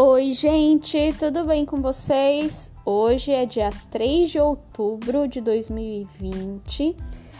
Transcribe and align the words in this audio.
Oi, 0.00 0.32
gente, 0.32 1.12
tudo 1.18 1.42
bem 1.42 1.66
com 1.66 1.82
vocês? 1.82 2.72
Hoje 2.86 3.32
é 3.32 3.44
dia 3.44 3.72
3 3.90 4.30
de 4.30 4.38
outubro 4.38 5.26
de 5.26 5.40
2020. 5.40 6.94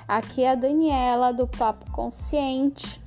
Aqui 0.09 0.43
é 0.43 0.51
a 0.51 0.55
Daniela 0.57 1.33
do 1.33 1.47
Papo 1.47 1.89
Consciente. 1.93 3.01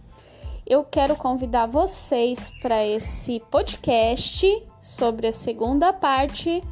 Eu 0.65 0.85
quero 0.85 1.17
convidar 1.17 1.65
vocês 1.65 2.49
para 2.61 2.81
esse 2.85 3.41
podcast 3.51 4.47
sobre 4.81 5.27
a 5.27 5.33
segunda 5.33 5.91
parte 5.91 6.63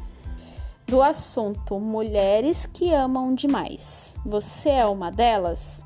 do 0.86 1.02
assunto 1.02 1.78
Mulheres 1.78 2.64
que 2.64 2.94
amam 2.94 3.34
demais. 3.34 4.16
Você 4.24 4.70
é 4.70 4.86
uma 4.86 5.12
delas? 5.12 5.84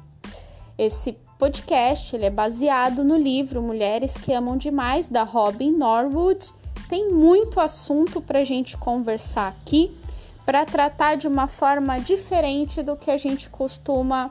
Esse 0.78 1.18
podcast 1.40 2.14
ele 2.14 2.26
é 2.26 2.30
baseado 2.30 3.02
no 3.02 3.16
livro 3.16 3.60
Mulheres 3.60 4.16
que 4.16 4.32
Amam 4.32 4.56
Demais 4.56 5.08
da 5.08 5.24
Robin 5.24 5.72
Norwood 5.72 6.54
tem 6.88 7.10
muito 7.10 7.60
assunto 7.60 8.20
para 8.20 8.40
a 8.40 8.44
gente 8.44 8.76
conversar 8.76 9.48
aqui, 9.48 9.96
para 10.44 10.64
tratar 10.64 11.16
de 11.16 11.26
uma 11.26 11.46
forma 11.46 11.98
diferente 11.98 12.82
do 12.82 12.96
que 12.96 13.10
a 13.10 13.16
gente 13.16 13.48
costuma 13.48 14.30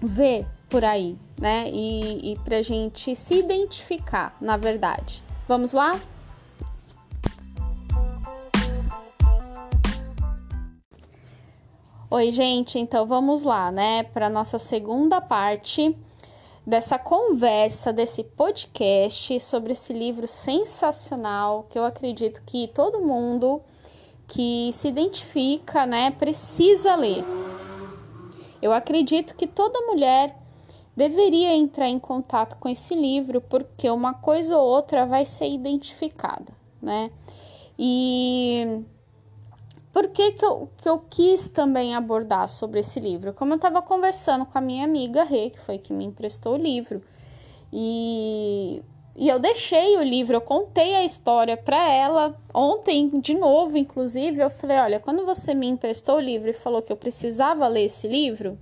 ver 0.00 0.46
por 0.68 0.84
aí, 0.84 1.16
né? 1.38 1.68
E, 1.72 2.32
e 2.32 2.38
para 2.38 2.58
a 2.58 2.62
gente 2.62 3.14
se 3.16 3.34
identificar, 3.34 4.36
na 4.40 4.56
verdade. 4.56 5.22
Vamos 5.48 5.72
lá? 5.72 5.98
Oi, 12.08 12.30
gente, 12.30 12.78
então 12.78 13.04
vamos 13.04 13.42
lá, 13.42 13.72
né, 13.72 14.04
para 14.04 14.30
nossa 14.30 14.60
segunda 14.60 15.20
parte 15.20 15.94
dessa 16.66 16.98
conversa, 16.98 17.92
desse 17.92 18.24
podcast 18.24 19.38
sobre 19.38 19.72
esse 19.72 19.92
livro 19.92 20.26
sensacional 20.26 21.64
que 21.70 21.78
eu 21.78 21.84
acredito 21.84 22.42
que 22.44 22.66
todo 22.68 23.00
mundo 23.00 23.62
que 24.26 24.70
se 24.72 24.88
identifica, 24.88 25.86
né, 25.86 26.10
precisa 26.10 26.96
ler. 26.96 27.24
Eu 28.60 28.72
acredito 28.72 29.36
que 29.36 29.46
toda 29.46 29.86
mulher 29.86 30.36
deveria 30.96 31.54
entrar 31.54 31.88
em 31.88 32.00
contato 32.00 32.56
com 32.56 32.68
esse 32.68 32.94
livro 32.94 33.40
porque 33.40 33.88
uma 33.88 34.14
coisa 34.14 34.58
ou 34.58 34.66
outra 34.66 35.06
vai 35.06 35.24
ser 35.24 35.48
identificada, 35.48 36.52
né? 36.82 37.10
E 37.78 38.82
por 39.96 40.08
que, 40.08 40.32
que, 40.32 40.44
eu, 40.44 40.68
que 40.76 40.86
eu 40.86 40.98
quis 41.08 41.48
também 41.48 41.94
abordar 41.94 42.50
sobre 42.50 42.80
esse 42.80 43.00
livro? 43.00 43.32
Como 43.32 43.54
eu 43.54 43.56
estava 43.56 43.80
conversando 43.80 44.44
com 44.44 44.58
a 44.58 44.60
minha 44.60 44.84
amiga 44.84 45.24
Rê, 45.24 45.48
que 45.48 45.58
foi 45.58 45.78
que 45.78 45.90
me 45.90 46.04
emprestou 46.04 46.52
o 46.52 46.58
livro, 46.58 47.00
e, 47.72 48.82
e 49.16 49.26
eu 49.26 49.38
deixei 49.38 49.96
o 49.96 50.02
livro, 50.02 50.36
eu 50.36 50.40
contei 50.42 50.94
a 50.94 51.02
história 51.02 51.56
para 51.56 51.90
ela 51.90 52.38
ontem, 52.52 53.08
de 53.20 53.32
novo, 53.32 53.78
inclusive. 53.78 54.38
Eu 54.38 54.50
falei: 54.50 54.76
Olha, 54.76 55.00
quando 55.00 55.24
você 55.24 55.54
me 55.54 55.66
emprestou 55.66 56.16
o 56.16 56.20
livro 56.20 56.50
e 56.50 56.52
falou 56.52 56.82
que 56.82 56.92
eu 56.92 56.96
precisava 56.98 57.66
ler 57.66 57.86
esse 57.86 58.06
livro, 58.06 58.58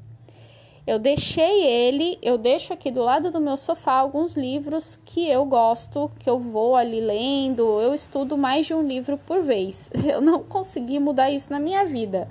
eu 0.87 0.99
deixei 0.99 1.65
ele, 1.65 2.19
eu 2.21 2.37
deixo 2.37 2.75
aqui 2.75 2.91
do 2.91 3.03
lado 3.03 3.31
do 3.31 3.41
meu 3.41 3.57
sofá 3.57 3.95
alguns 3.95 4.35
livros 4.35 5.01
que 5.03 5.27
eu 5.27 5.43
gosto, 5.47 6.11
que 6.19 6.29
eu 6.29 6.39
vou 6.39 6.77
ali 6.77 7.01
lendo. 7.01 7.81
Eu 7.81 7.95
estudo 7.95 8.37
mais 8.37 8.67
de 8.67 8.75
um 8.75 8.87
livro 8.87 9.17
por 9.17 9.43
vez. 9.43 9.91
Eu 10.05 10.21
não 10.21 10.43
consegui 10.43 10.99
mudar 10.99 11.31
isso 11.31 11.51
na 11.51 11.59
minha 11.59 11.87
vida. 11.87 12.29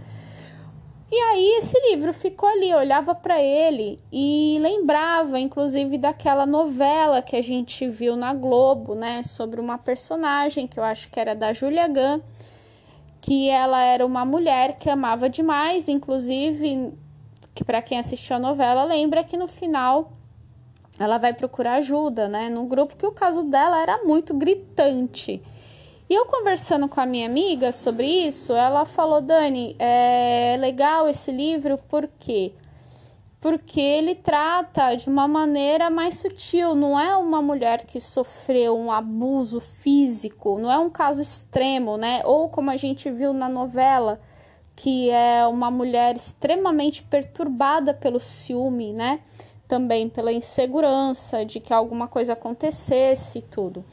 E 1.12 1.16
aí 1.16 1.58
esse 1.58 1.80
livro 1.90 2.12
ficou 2.12 2.50
ali, 2.50 2.72
eu 2.72 2.80
olhava 2.80 3.14
para 3.14 3.40
ele 3.40 4.00
e 4.12 4.58
lembrava, 4.60 5.40
inclusive, 5.40 5.96
daquela 5.96 6.44
novela 6.44 7.22
que 7.22 7.36
a 7.36 7.42
gente 7.42 7.88
viu 7.88 8.16
na 8.16 8.34
Globo, 8.34 8.96
né, 8.96 9.22
sobre 9.22 9.62
uma 9.62 9.78
personagem 9.78 10.66
que 10.66 10.80
eu 10.80 10.84
acho 10.84 11.12
que 11.12 11.20
era 11.20 11.36
da 11.36 11.54
Julia 11.54 11.88
Gunn, 11.88 12.20
que 13.22 13.48
ela 13.48 13.84
era 13.84 14.04
uma 14.04 14.26
mulher 14.26 14.80
que 14.80 14.90
amava 14.90 15.30
demais, 15.30 15.88
inclusive 15.88 16.92
que 17.54 17.64
para 17.64 17.82
quem 17.82 18.00
assistiu 18.00 18.36
a 18.36 18.40
novela 18.40 18.84
lembra 18.84 19.24
que 19.24 19.38
no 19.38 19.48
final 19.48 20.14
ela 21.00 21.18
vai 21.18 21.34
procurar 21.34 21.76
ajuda, 21.76 22.28
né? 22.28 22.50
Num 22.50 22.68
grupo 22.68 22.96
que 22.96 23.06
o 23.06 23.12
caso 23.12 23.44
dela 23.44 23.82
era 23.82 24.04
muito 24.04 24.34
gritante. 24.34 25.42
E 26.10 26.14
eu 26.14 26.26
conversando 26.26 26.88
com 26.88 27.00
a 27.00 27.06
minha 27.06 27.26
amiga 27.26 27.72
sobre 27.72 28.08
isso, 28.08 28.54
ela 28.54 28.86
falou: 28.86 29.22
Dani, 29.22 29.76
é 29.80 30.56
legal 30.60 31.08
esse 31.08 31.32
livro 31.32 31.78
por 31.78 32.08
quê? 32.20 32.54
Porque 33.40 33.82
ele 33.82 34.16
trata 34.16 34.96
de 34.96 35.10
uma 35.10 35.28
maneira 35.28 35.90
mais 35.90 36.18
sutil, 36.18 36.76
não 36.76 36.98
é 36.98 37.16
uma 37.18 37.42
mulher 37.42 37.86
que 37.86 38.00
sofreu 38.00 38.78
um 38.78 38.92
abuso 38.92 39.60
físico, 39.60 40.58
não 40.60 40.72
é 40.72 40.78
um 40.78 40.90
caso 40.90 41.22
extremo, 41.22 41.98
né? 41.98 42.22
Ou 42.26 42.48
como 42.48 42.70
a 42.70 42.78
gente 42.78 43.12
viu 43.12 43.34
na 43.34 43.50
novela, 43.50 44.22
que 44.76 45.10
é 45.10 45.46
uma 45.48 45.70
mulher 45.70 46.16
extremamente 46.16 47.04
perturbada 47.04 47.94
pelo 47.94 48.20
ciúme, 48.20 48.94
né? 48.94 49.22
Também 49.68 50.10
pela 50.10 50.32
insegurança 50.32 51.46
de 51.46 51.60
que 51.60 51.74
alguma 51.74 52.08
coisa 52.08 52.34
acontecesse 52.34 53.40
e 53.40 53.42
tudo. 53.42 53.84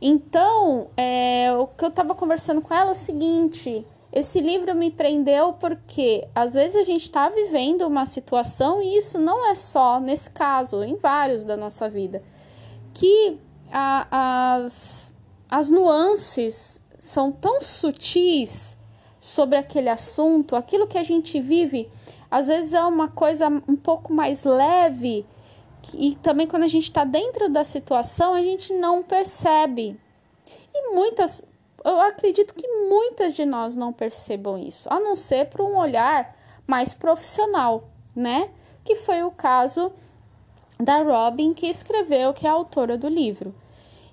Então, 0.00 0.90
é, 0.96 1.52
o 1.52 1.66
que 1.66 1.84
eu 1.84 1.88
estava 1.88 2.14
conversando 2.14 2.60
com 2.60 2.72
ela 2.72 2.90
é 2.90 2.92
o 2.92 2.96
seguinte: 2.96 3.84
esse 4.12 4.40
livro 4.40 4.74
me 4.74 4.90
prendeu 4.90 5.52
porque 5.52 6.26
às 6.34 6.54
vezes 6.54 6.76
a 6.76 6.84
gente 6.84 7.02
está 7.02 7.28
vivendo 7.28 7.82
uma 7.82 8.06
situação, 8.06 8.80
e 8.82 8.96
isso 8.96 9.18
não 9.18 9.46
é 9.50 9.54
só 9.54 10.00
nesse 10.00 10.30
caso, 10.30 10.82
em 10.82 10.96
vários 10.96 11.44
da 11.44 11.56
nossa 11.56 11.88
vida, 11.88 12.22
que 12.94 13.38
a, 13.70 14.54
as, 14.56 15.12
as 15.50 15.70
nuances 15.70 16.82
são 16.96 17.30
tão 17.30 17.60
sutis 17.60 18.77
sobre 19.20 19.58
aquele 19.58 19.88
assunto, 19.88 20.54
aquilo 20.54 20.86
que 20.86 20.98
a 20.98 21.02
gente 21.02 21.40
vive, 21.40 21.90
às 22.30 22.46
vezes 22.46 22.74
é 22.74 22.82
uma 22.84 23.08
coisa 23.08 23.48
um 23.48 23.76
pouco 23.76 24.12
mais 24.12 24.44
leve 24.44 25.26
e 25.94 26.14
também 26.16 26.46
quando 26.46 26.64
a 26.64 26.68
gente 26.68 26.84
está 26.84 27.04
dentro 27.04 27.48
da 27.48 27.64
situação 27.64 28.34
a 28.34 28.42
gente 28.42 28.72
não 28.72 29.02
percebe. 29.02 29.98
E 30.74 30.94
muitas, 30.94 31.44
eu 31.84 32.00
acredito 32.00 32.54
que 32.54 32.68
muitas 32.88 33.34
de 33.34 33.44
nós 33.44 33.74
não 33.74 33.92
percebam 33.92 34.58
isso, 34.58 34.88
a 34.92 35.00
não 35.00 35.16
ser 35.16 35.46
por 35.46 35.62
um 35.62 35.76
olhar 35.76 36.36
mais 36.66 36.92
profissional, 36.92 37.88
né? 38.14 38.50
Que 38.84 38.94
foi 38.94 39.22
o 39.22 39.30
caso 39.30 39.90
da 40.78 41.02
Robin 41.02 41.52
que 41.54 41.66
escreveu, 41.66 42.32
que 42.32 42.46
é 42.46 42.50
a 42.50 42.52
autora 42.52 42.96
do 42.96 43.08
livro. 43.08 43.54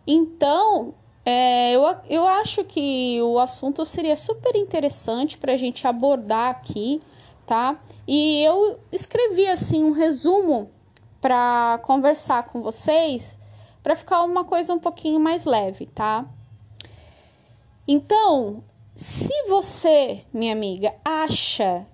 Então, 0.07 0.93
é, 1.25 1.71
eu, 1.71 1.83
eu 2.07 2.27
acho 2.27 2.63
que 2.63 3.19
o 3.23 3.39
assunto 3.39 3.83
seria 3.83 4.15
super 4.15 4.55
interessante 4.55 5.39
para 5.39 5.53
a 5.53 5.57
gente 5.57 5.87
abordar 5.87 6.51
aqui, 6.51 6.99
tá? 7.47 7.79
E 8.07 8.43
eu 8.43 8.79
escrevi 8.91 9.47
assim 9.47 9.83
um 9.83 9.91
resumo 9.91 10.69
para 11.19 11.79
conversar 11.81 12.43
com 12.43 12.61
vocês, 12.61 13.39
para 13.81 13.95
ficar 13.95 14.21
uma 14.21 14.45
coisa 14.45 14.71
um 14.71 14.79
pouquinho 14.79 15.19
mais 15.19 15.45
leve, 15.45 15.87
tá? 15.87 16.25
Então, 17.87 18.63
se 18.95 19.33
você, 19.47 20.23
minha 20.31 20.53
amiga, 20.53 20.93
acha 21.03 21.87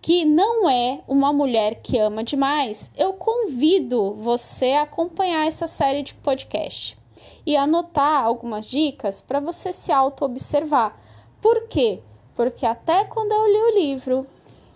que 0.00 0.24
não 0.24 0.68
é 0.68 1.02
uma 1.06 1.30
mulher 1.30 1.82
que 1.82 1.98
ama 1.98 2.24
demais, 2.24 2.90
eu 2.96 3.12
convido 3.12 4.14
você 4.14 4.72
a 4.72 4.82
acompanhar 4.82 5.46
essa 5.46 5.66
série 5.66 6.02
de 6.02 6.14
podcast 6.14 6.97
e 7.46 7.56
anotar 7.56 8.24
algumas 8.24 8.66
dicas 8.66 9.20
para 9.20 9.40
você 9.40 9.72
se 9.72 9.92
auto-observar. 9.92 10.98
Por 11.40 11.68
quê? 11.68 12.00
Porque 12.34 12.64
até 12.64 13.04
quando 13.04 13.32
eu 13.32 13.46
li 13.46 13.58
o 13.58 13.78
livro, 13.80 14.26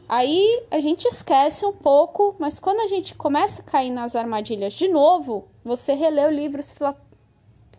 aí 0.09 0.65
a 0.71 0.81
gente 0.81 1.07
esquece 1.07 1.65
um 1.65 1.73
pouco, 1.73 2.35
mas 2.39 2.59
quando 2.59 2.81
a 2.81 2.89
gente 2.89 3.15
começa 3.15 3.63
a 3.63 3.65
cair 3.65 3.91
nas 3.91 4.17
armadilhas 4.17 4.73
de 4.73 4.89
novo, 4.89 5.49
você 5.65 5.95
relê 5.95 6.25
o 6.27 6.31
livro 6.31 6.61
e 6.61 6.65
fala: 6.65 6.97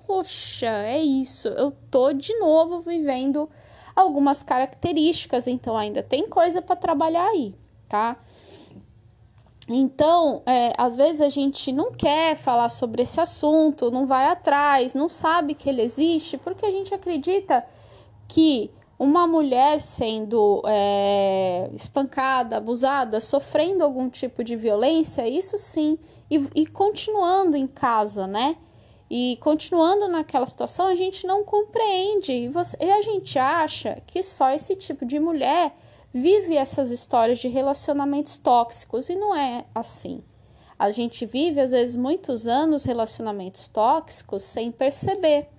Poxa, 0.06 0.68
é 0.68 1.02
isso, 1.02 1.48
eu 1.50 1.72
tô 1.92 2.14
de 2.14 2.38
novo 2.40 2.80
vivendo 2.80 3.50
algumas 3.96 4.44
características, 4.44 5.48
então 5.48 5.78
ainda 5.78 6.02
tem 6.02 6.28
coisa 6.28 6.62
para 6.62 6.76
trabalhar 6.76 7.28
aí, 7.28 7.56
tá? 7.88 8.18
Então, 9.70 10.42
é, 10.46 10.74
às 10.78 10.96
vezes 10.96 11.22
a 11.22 11.30
gente 11.30 11.72
não 11.72 11.92
quer 11.92 12.36
falar 12.36 12.68
sobre 12.68 13.04
esse 13.04 13.20
assunto, 13.20 13.90
não 13.90 14.06
vai 14.06 14.28
atrás, 14.28 14.94
não 14.94 15.08
sabe 15.08 15.54
que 15.54 15.70
ele 15.70 15.82
existe, 15.82 16.38
porque 16.38 16.66
a 16.66 16.72
gente 16.72 16.94
acredita 16.94 17.66
que 18.28 18.70
uma 19.00 19.26
mulher 19.26 19.80
sendo 19.80 20.62
é, 20.66 21.70
espancada, 21.74 22.58
abusada, 22.58 23.20
sofrendo 23.22 23.84
algum 23.84 24.10
tipo 24.10 24.44
de 24.44 24.56
violência, 24.56 25.28
isso 25.28 25.58
sim, 25.58 25.98
e, 26.30 26.46
e 26.56 26.66
continuando 26.66 27.56
em 27.56 27.68
casa, 27.68 28.28
né? 28.28 28.58
E 29.10 29.38
continuando 29.42 30.08
naquela 30.08 30.48
situação, 30.48 30.88
a 30.88 30.96
gente 30.96 31.28
não 31.28 31.44
compreende. 31.44 32.32
E, 32.32 32.48
você, 32.48 32.78
e 32.82 32.92
a 32.92 33.02
gente 33.02 33.38
acha 33.38 34.02
que 34.08 34.24
só 34.24 34.52
esse 34.52 34.76
tipo 34.76 35.06
de 35.06 35.20
mulher 35.20 35.76
vive 36.14 36.56
essas 36.56 36.92
histórias 36.92 37.40
de 37.40 37.48
relacionamentos 37.48 38.38
tóxicos 38.38 39.10
e 39.10 39.16
não 39.16 39.36
é 39.36 39.66
assim. 39.74 40.24
A 40.78 40.92
gente 40.92 41.26
vive, 41.26 41.60
às 41.60 41.72
vezes, 41.72 41.96
muitos 41.96 42.48
anos 42.48 42.84
relacionamentos 42.84 43.68
tóxicos 43.68 44.44
sem 44.44 44.72
perceber. 44.72 45.50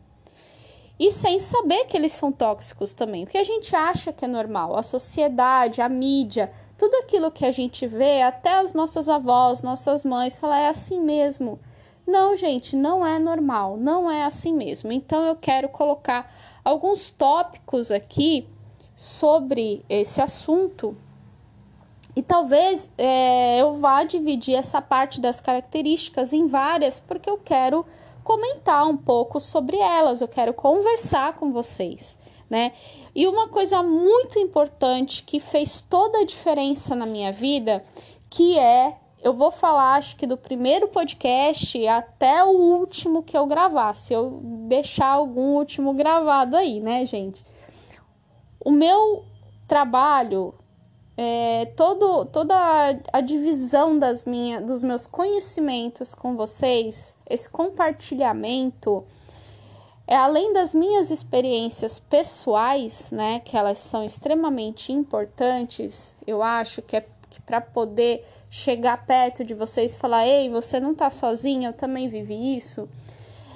e 0.96 1.10
sem 1.10 1.40
saber 1.40 1.86
que 1.86 1.96
eles 1.96 2.12
são 2.12 2.30
tóxicos 2.30 2.94
também. 2.94 3.24
Porque 3.24 3.38
a 3.38 3.42
gente 3.42 3.74
acha 3.74 4.12
que 4.12 4.24
é 4.24 4.28
normal. 4.28 4.76
A 4.76 4.82
sociedade, 4.82 5.82
a 5.82 5.88
mídia, 5.88 6.52
tudo 6.78 6.94
aquilo 6.98 7.32
que 7.32 7.44
a 7.44 7.50
gente 7.50 7.84
vê, 7.84 8.22
até 8.22 8.54
as 8.54 8.72
nossas 8.74 9.08
avós, 9.08 9.60
nossas 9.60 10.04
mães, 10.04 10.36
falar 10.36 10.60
é 10.60 10.68
assim 10.68 11.00
mesmo. 11.00 11.58
Não, 12.06 12.36
gente, 12.36 12.76
não 12.76 13.04
é 13.04 13.18
normal, 13.18 13.76
não 13.76 14.08
é 14.08 14.24
assim 14.24 14.54
mesmo. 14.54 14.92
Então 14.92 15.24
eu 15.24 15.34
quero 15.34 15.68
colocar 15.68 16.32
alguns 16.64 17.10
tópicos 17.10 17.90
aqui 17.90 18.48
sobre 18.96 19.84
esse 19.88 20.20
assunto 20.20 20.96
e 22.16 22.22
talvez 22.22 22.90
é, 22.96 23.58
eu 23.60 23.74
vá 23.74 24.04
dividir 24.04 24.54
essa 24.54 24.80
parte 24.80 25.20
das 25.20 25.40
características 25.40 26.32
em 26.32 26.46
várias, 26.46 27.00
porque 27.00 27.28
eu 27.28 27.38
quero 27.38 27.84
comentar 28.22 28.86
um 28.86 28.96
pouco 28.96 29.40
sobre 29.40 29.76
elas, 29.76 30.20
eu 30.20 30.28
quero 30.28 30.54
conversar 30.54 31.34
com 31.34 31.52
vocês, 31.52 32.16
né? 32.48 32.72
E 33.14 33.26
uma 33.26 33.48
coisa 33.48 33.82
muito 33.82 34.38
importante 34.38 35.24
que 35.24 35.40
fez 35.40 35.80
toda 35.80 36.18
a 36.18 36.24
diferença 36.24 36.94
na 36.94 37.04
minha 37.04 37.32
vida, 37.32 37.82
que 38.30 38.58
é, 38.58 38.96
eu 39.22 39.34
vou 39.34 39.50
falar 39.50 39.96
acho 39.96 40.16
que 40.16 40.26
do 40.26 40.36
primeiro 40.36 40.88
podcast 40.88 41.86
até 41.88 42.44
o 42.44 42.50
último 42.50 43.22
que 43.22 43.36
eu 43.36 43.46
gravar, 43.46 43.94
se 43.94 44.12
eu 44.12 44.40
deixar 44.68 45.08
algum 45.08 45.56
último 45.56 45.92
gravado 45.92 46.56
aí, 46.56 46.78
né, 46.80 47.04
gente? 47.04 47.44
O 48.64 48.70
meu 48.70 49.26
trabalho 49.68 50.54
é, 51.18 51.66
todo, 51.76 52.24
toda 52.24 52.56
a 53.12 53.20
divisão 53.20 53.98
das 53.98 54.24
minha, 54.24 54.58
dos 54.58 54.82
meus 54.82 55.06
conhecimentos 55.06 56.14
com 56.14 56.34
vocês, 56.34 57.18
esse 57.28 57.48
compartilhamento, 57.48 59.04
é 60.06 60.16
além 60.16 60.54
das 60.54 60.72
minhas 60.72 61.10
experiências 61.10 61.98
pessoais, 61.98 63.10
né, 63.10 63.40
que 63.40 63.54
elas 63.54 63.78
são 63.78 64.02
extremamente 64.02 64.92
importantes, 64.92 66.16
eu 66.26 66.42
acho 66.42 66.80
que 66.80 66.96
é 66.96 67.06
para 67.44 67.60
poder 67.60 68.24
chegar 68.48 69.04
perto 69.04 69.44
de 69.44 69.52
vocês 69.52 69.94
e 69.94 69.98
falar: 69.98 70.26
"Ei, 70.26 70.48
você 70.48 70.80
não 70.80 70.92
está 70.92 71.10
sozinha, 71.10 71.68
eu 71.68 71.72
também 71.72 72.08
vivi 72.08 72.56
isso", 72.56 72.88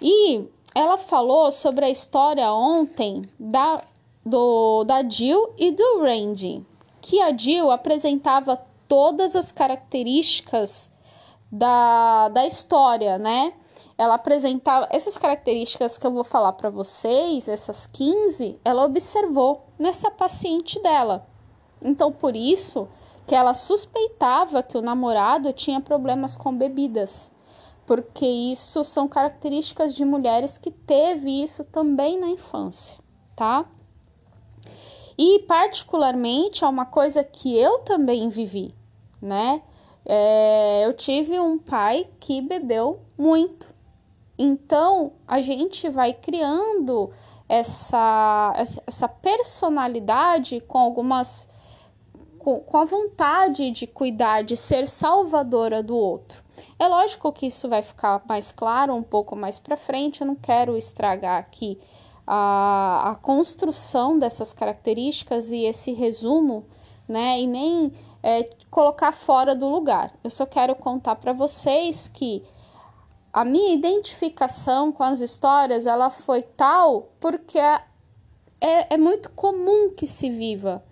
E 0.00 0.44
ela 0.74 0.96
falou 0.96 1.50
sobre 1.50 1.84
a 1.84 1.90
história 1.90 2.52
ontem 2.52 3.28
da, 3.38 3.82
do, 4.24 4.84
da 4.84 5.02
Jill 5.02 5.52
e 5.58 5.72
do 5.72 6.00
Randy, 6.00 6.64
que 7.00 7.20
a 7.20 7.36
Jill 7.36 7.70
apresentava 7.70 8.60
todas 8.86 9.34
as 9.34 9.50
características 9.50 10.90
da, 11.50 12.28
da 12.28 12.46
história, 12.46 13.18
né? 13.18 13.52
Ela 13.98 14.14
apresentava 14.14 14.88
essas 14.90 15.18
características 15.18 15.98
que 15.98 16.06
eu 16.06 16.12
vou 16.12 16.24
falar 16.24 16.52
para 16.52 16.70
vocês, 16.70 17.48
essas 17.48 17.86
15, 17.86 18.58
ela 18.64 18.84
observou 18.84 19.66
nessa 19.78 20.10
paciente 20.10 20.80
dela. 20.80 21.29
Então, 21.82 22.12
por 22.12 22.36
isso 22.36 22.88
que 23.26 23.34
ela 23.34 23.54
suspeitava 23.54 24.62
que 24.62 24.76
o 24.76 24.82
namorado 24.82 25.52
tinha 25.52 25.80
problemas 25.80 26.36
com 26.36 26.56
bebidas, 26.56 27.30
porque 27.86 28.26
isso 28.26 28.82
são 28.82 29.06
características 29.06 29.94
de 29.94 30.04
mulheres 30.04 30.58
que 30.58 30.70
teve 30.70 31.42
isso 31.42 31.64
também 31.64 32.18
na 32.18 32.28
infância, 32.28 32.96
tá? 33.36 33.66
E 35.16 35.40
particularmente 35.40 36.64
é 36.64 36.68
uma 36.68 36.86
coisa 36.86 37.22
que 37.22 37.56
eu 37.56 37.80
também 37.80 38.28
vivi, 38.28 38.74
né? 39.20 39.62
É, 40.04 40.86
eu 40.86 40.94
tive 40.94 41.38
um 41.38 41.58
pai 41.58 42.08
que 42.18 42.40
bebeu 42.40 43.00
muito. 43.18 43.68
Então 44.38 45.12
a 45.28 45.40
gente 45.40 45.88
vai 45.88 46.14
criando 46.14 47.10
essa, 47.48 48.54
essa 48.86 49.08
personalidade 49.08 50.60
com 50.62 50.78
algumas 50.78 51.48
com, 52.40 52.58
com 52.60 52.76
a 52.78 52.84
vontade 52.84 53.70
de 53.70 53.86
cuidar, 53.86 54.42
de 54.42 54.56
ser 54.56 54.88
salvadora 54.88 55.82
do 55.82 55.96
outro. 55.96 56.42
É 56.78 56.88
lógico 56.88 57.32
que 57.32 57.46
isso 57.46 57.68
vai 57.68 57.82
ficar 57.82 58.22
mais 58.26 58.50
claro 58.50 58.94
um 58.94 59.02
pouco 59.02 59.36
mais 59.36 59.58
para 59.58 59.76
frente, 59.76 60.20
eu 60.20 60.26
não 60.26 60.34
quero 60.34 60.76
estragar 60.76 61.38
aqui 61.38 61.78
a, 62.26 63.10
a 63.10 63.14
construção 63.14 64.18
dessas 64.18 64.52
características 64.52 65.50
e 65.50 65.64
esse 65.64 65.92
resumo, 65.92 66.64
né? 67.08 67.40
E 67.40 67.46
nem 67.46 67.92
é, 68.22 68.50
colocar 68.70 69.12
fora 69.12 69.54
do 69.54 69.68
lugar. 69.68 70.12
Eu 70.22 70.30
só 70.30 70.46
quero 70.46 70.74
contar 70.74 71.16
para 71.16 71.32
vocês 71.32 72.08
que 72.08 72.42
a 73.32 73.44
minha 73.44 73.74
identificação 73.74 74.90
com 74.90 75.02
as 75.02 75.20
histórias 75.20 75.86
ela 75.86 76.10
foi 76.10 76.42
tal 76.42 77.08
porque 77.20 77.58
é, 77.58 77.80
é 78.60 78.96
muito 78.96 79.30
comum 79.30 79.90
que 79.90 80.06
se 80.06 80.28
viva 80.28 80.82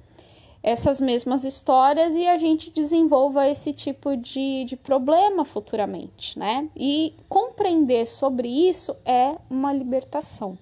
essas 0.68 1.00
mesmas 1.00 1.44
histórias 1.44 2.14
e 2.14 2.26
a 2.26 2.36
gente 2.36 2.68
desenvolva 2.68 3.48
esse 3.48 3.72
tipo 3.72 4.14
de, 4.14 4.64
de 4.64 4.76
problema 4.76 5.42
futuramente, 5.42 6.38
né? 6.38 6.68
E 6.76 7.14
compreender 7.26 8.04
sobre 8.04 8.48
isso 8.68 8.94
é 9.02 9.34
uma 9.48 9.72
libertação. 9.72 10.58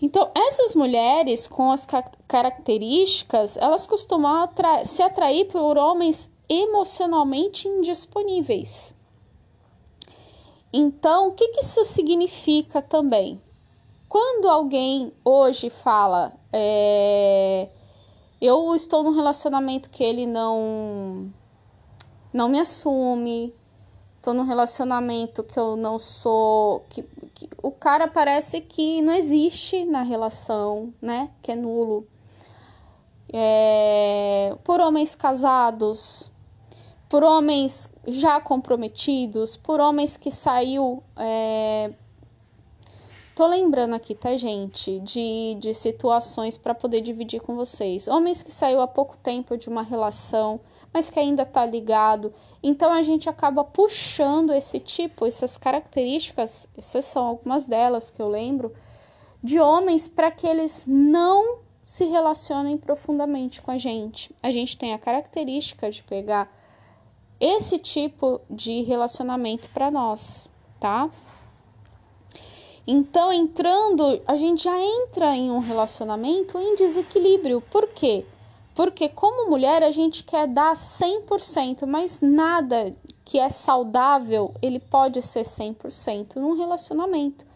Então, 0.00 0.30
essas 0.34 0.74
mulheres 0.74 1.46
com 1.46 1.70
as 1.70 1.86
características, 2.26 3.58
elas 3.58 3.86
costumam 3.86 4.42
atra 4.42 4.82
se 4.86 5.02
atrair 5.02 5.44
por 5.44 5.76
homens 5.76 6.30
emocionalmente 6.48 7.68
indisponíveis. 7.68 8.94
Então, 10.72 11.28
o 11.28 11.32
que, 11.32 11.48
que 11.48 11.60
isso 11.60 11.84
significa 11.84 12.80
também? 12.80 13.38
Quando 14.08 14.48
alguém 14.48 15.12
hoje 15.22 15.68
fala, 15.68 16.32
é, 16.50 17.68
eu 18.40 18.74
estou 18.74 19.02
num 19.02 19.14
relacionamento 19.14 19.90
que 19.90 20.04
ele 20.04 20.26
não 20.26 21.32
não 22.32 22.48
me 22.48 22.58
assume. 22.60 23.54
Estou 24.16 24.34
num 24.34 24.44
relacionamento 24.44 25.44
que 25.44 25.58
eu 25.58 25.76
não 25.76 25.98
sou, 25.98 26.80
que, 26.88 27.02
que 27.34 27.48
o 27.62 27.70
cara 27.70 28.08
parece 28.08 28.60
que 28.62 29.02
não 29.02 29.12
existe 29.12 29.84
na 29.84 30.02
relação, 30.02 30.94
né? 31.00 31.30
Que 31.42 31.52
é 31.52 31.56
nulo. 31.56 32.06
é, 33.32 34.56
por 34.64 34.80
homens 34.80 35.14
casados, 35.14 36.30
por 37.08 37.22
homens 37.24 37.92
já 38.06 38.40
comprometidos, 38.40 39.56
por 39.56 39.80
homens 39.80 40.16
que 40.16 40.30
saiu. 40.30 41.02
É... 41.16 41.92
Tô 43.34 43.48
lembrando 43.48 43.96
aqui, 43.96 44.14
tá, 44.14 44.36
gente, 44.36 45.00
de, 45.00 45.56
de 45.58 45.74
situações 45.74 46.56
para 46.56 46.72
poder 46.72 47.00
dividir 47.00 47.40
com 47.40 47.56
vocês. 47.56 48.06
Homens 48.06 48.44
que 48.44 48.52
saiu 48.52 48.80
há 48.80 48.86
pouco 48.86 49.18
tempo 49.18 49.56
de 49.56 49.68
uma 49.68 49.82
relação, 49.82 50.60
mas 50.92 51.10
que 51.10 51.18
ainda 51.18 51.44
tá 51.44 51.66
ligado. 51.66 52.32
Então 52.62 52.92
a 52.92 53.02
gente 53.02 53.28
acaba 53.28 53.64
puxando 53.64 54.52
esse 54.52 54.78
tipo, 54.78 55.26
essas 55.26 55.56
características, 55.56 56.68
essas 56.78 57.06
são 57.06 57.26
algumas 57.26 57.66
delas 57.66 58.08
que 58.08 58.22
eu 58.22 58.28
lembro, 58.28 58.72
de 59.42 59.58
homens 59.58 60.06
para 60.06 60.30
que 60.30 60.46
eles 60.46 60.84
não 60.86 61.58
se 61.82 62.04
relacionem 62.04 62.78
profundamente 62.78 63.60
com 63.60 63.72
a 63.72 63.76
gente. 63.76 64.32
A 64.44 64.52
gente 64.52 64.78
tem 64.78 64.94
a 64.94 64.98
característica 64.98 65.90
de 65.90 66.04
pegar 66.04 66.48
esse 67.40 67.80
tipo 67.80 68.40
de 68.48 68.82
relacionamento 68.82 69.68
para 69.70 69.90
nós, 69.90 70.48
tá? 70.78 71.10
Então, 72.86 73.32
entrando, 73.32 74.20
a 74.26 74.36
gente 74.36 74.64
já 74.64 74.78
entra 74.78 75.34
em 75.34 75.50
um 75.50 75.58
relacionamento 75.58 76.58
em 76.58 76.74
desequilíbrio. 76.74 77.60
Por 77.60 77.88
quê? 77.88 78.24
Porque 78.74 79.08
como 79.08 79.48
mulher 79.48 79.82
a 79.82 79.90
gente 79.90 80.24
quer 80.24 80.46
dar 80.46 80.74
100%, 80.74 81.86
mas 81.86 82.20
nada 82.20 82.94
que 83.24 83.38
é 83.38 83.48
saudável, 83.48 84.52
ele 84.60 84.78
pode 84.78 85.22
ser 85.22 85.42
100% 85.42 86.36
num 86.36 86.56
relacionamento. 86.56 87.46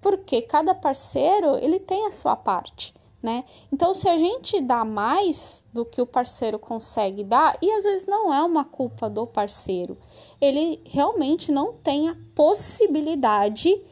Porque 0.00 0.42
cada 0.42 0.74
parceiro, 0.74 1.56
ele 1.56 1.80
tem 1.80 2.06
a 2.06 2.10
sua 2.12 2.36
parte 2.36 2.94
né? 3.26 3.44
Então, 3.72 3.92
se 3.92 4.08
a 4.08 4.16
gente 4.16 4.60
dá 4.60 4.84
mais 4.84 5.64
do 5.72 5.84
que 5.84 6.00
o 6.00 6.06
parceiro 6.06 6.60
consegue 6.60 7.24
dar, 7.24 7.58
e 7.60 7.68
às 7.72 7.82
vezes 7.82 8.06
não 8.06 8.32
é 8.32 8.40
uma 8.40 8.64
culpa 8.64 9.10
do 9.10 9.26
parceiro, 9.26 9.98
ele 10.40 10.80
realmente 10.84 11.50
não 11.50 11.72
tem 11.72 12.08
a 12.08 12.16
possibilidade 12.36 13.82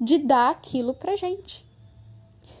de 0.00 0.18
dar 0.18 0.50
aquilo 0.50 0.94
pra 0.94 1.16
gente. 1.16 1.64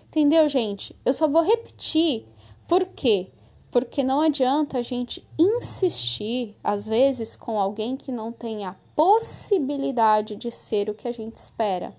Entendeu, 0.08 0.48
gente? 0.48 0.94
Eu 1.04 1.12
só 1.12 1.26
vou 1.26 1.42
repetir 1.42 2.26
por 2.68 2.86
quê? 2.86 3.28
Porque 3.70 4.04
não 4.04 4.20
adianta 4.20 4.78
a 4.78 4.82
gente 4.82 5.26
insistir, 5.38 6.56
às 6.62 6.86
vezes, 6.86 7.36
com 7.36 7.58
alguém 7.58 7.96
que 7.96 8.12
não 8.12 8.30
tem 8.30 8.64
a 8.64 8.76
possibilidade 8.94 10.36
de 10.36 10.50
ser 10.50 10.88
o 10.88 10.94
que 10.94 11.08
a 11.08 11.12
gente 11.12 11.36
espera 11.36 11.94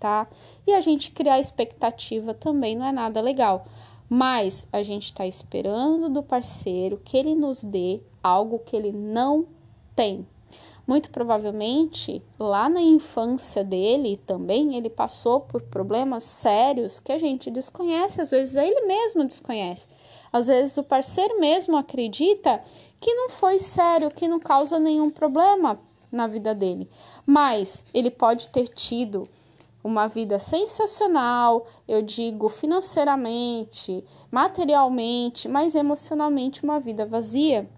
tá? 0.00 0.26
E 0.66 0.72
a 0.72 0.80
gente 0.80 1.12
criar 1.12 1.38
expectativa 1.38 2.32
também 2.32 2.74
não 2.74 2.86
é 2.86 2.90
nada 2.90 3.20
legal. 3.20 3.66
Mas 4.08 4.66
a 4.72 4.82
gente 4.82 5.04
está 5.04 5.24
esperando 5.26 6.08
do 6.08 6.22
parceiro 6.22 7.00
que 7.04 7.16
ele 7.16 7.34
nos 7.34 7.62
dê 7.62 8.02
algo 8.22 8.58
que 8.58 8.74
ele 8.74 8.90
não 8.90 9.46
tem. 9.94 10.26
Muito 10.90 11.08
provavelmente, 11.10 12.20
lá 12.36 12.68
na 12.68 12.82
infância 12.82 13.62
dele 13.62 14.20
também, 14.26 14.76
ele 14.76 14.90
passou 14.90 15.38
por 15.38 15.62
problemas 15.62 16.24
sérios 16.24 16.98
que 16.98 17.12
a 17.12 17.16
gente 17.16 17.48
desconhece, 17.48 18.20
às 18.20 18.32
vezes 18.32 18.56
ele 18.56 18.80
mesmo 18.88 19.24
desconhece. 19.24 19.86
Às 20.32 20.48
vezes 20.48 20.76
o 20.78 20.82
parceiro 20.82 21.38
mesmo 21.38 21.76
acredita 21.76 22.60
que 22.98 23.14
não 23.14 23.28
foi 23.28 23.60
sério, 23.60 24.10
que 24.10 24.26
não 24.26 24.40
causa 24.40 24.80
nenhum 24.80 25.10
problema 25.10 25.78
na 26.10 26.26
vida 26.26 26.52
dele. 26.56 26.90
Mas 27.24 27.84
ele 27.94 28.10
pode 28.10 28.48
ter 28.48 28.66
tido 28.66 29.28
uma 29.84 30.08
vida 30.08 30.40
sensacional, 30.40 31.68
eu 31.86 32.02
digo 32.02 32.48
financeiramente, 32.48 34.04
materialmente, 34.28 35.46
mas 35.46 35.76
emocionalmente 35.76 36.64
uma 36.64 36.80
vida 36.80 37.06
vazia. 37.06 37.70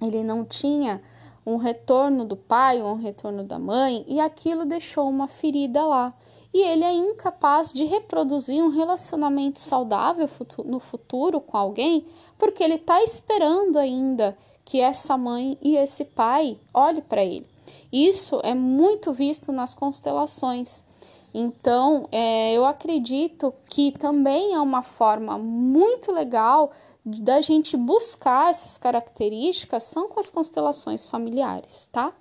Ele 0.00 0.24
não 0.24 0.42
tinha 0.42 1.02
um 1.46 1.56
retorno 1.56 2.24
do 2.24 2.36
pai, 2.36 2.82
um 2.82 2.94
retorno 2.94 3.44
da 3.44 3.58
mãe, 3.58 4.04
e 4.06 4.20
aquilo 4.20 4.64
deixou 4.64 5.08
uma 5.08 5.28
ferida 5.28 5.84
lá. 5.84 6.14
E 6.52 6.60
ele 6.60 6.84
é 6.84 6.92
incapaz 6.92 7.72
de 7.72 7.84
reproduzir 7.84 8.62
um 8.62 8.68
relacionamento 8.68 9.58
saudável 9.58 10.28
no 10.64 10.78
futuro 10.78 11.40
com 11.40 11.56
alguém, 11.56 12.06
porque 12.38 12.62
ele 12.62 12.76
está 12.76 13.02
esperando 13.02 13.78
ainda 13.78 14.38
que 14.64 14.80
essa 14.80 15.18
mãe 15.18 15.58
e 15.60 15.76
esse 15.76 16.04
pai 16.04 16.58
olhe 16.72 17.02
para 17.02 17.24
ele. 17.24 17.46
Isso 17.92 18.40
é 18.42 18.54
muito 18.54 19.12
visto 19.12 19.52
nas 19.52 19.74
constelações. 19.74 20.84
Então, 21.32 22.08
é, 22.12 22.52
eu 22.52 22.64
acredito 22.64 23.52
que 23.68 23.90
também 23.90 24.54
é 24.54 24.60
uma 24.60 24.82
forma 24.82 25.36
muito 25.36 26.12
legal 26.12 26.70
da 27.04 27.40
gente 27.40 27.76
buscar 27.76 28.50
essas 28.50 28.78
características 28.78 29.82
são 29.82 30.08
com 30.08 30.18
as 30.18 30.30
constelações 30.30 31.06
familiares, 31.06 31.88
tá? 31.92 32.12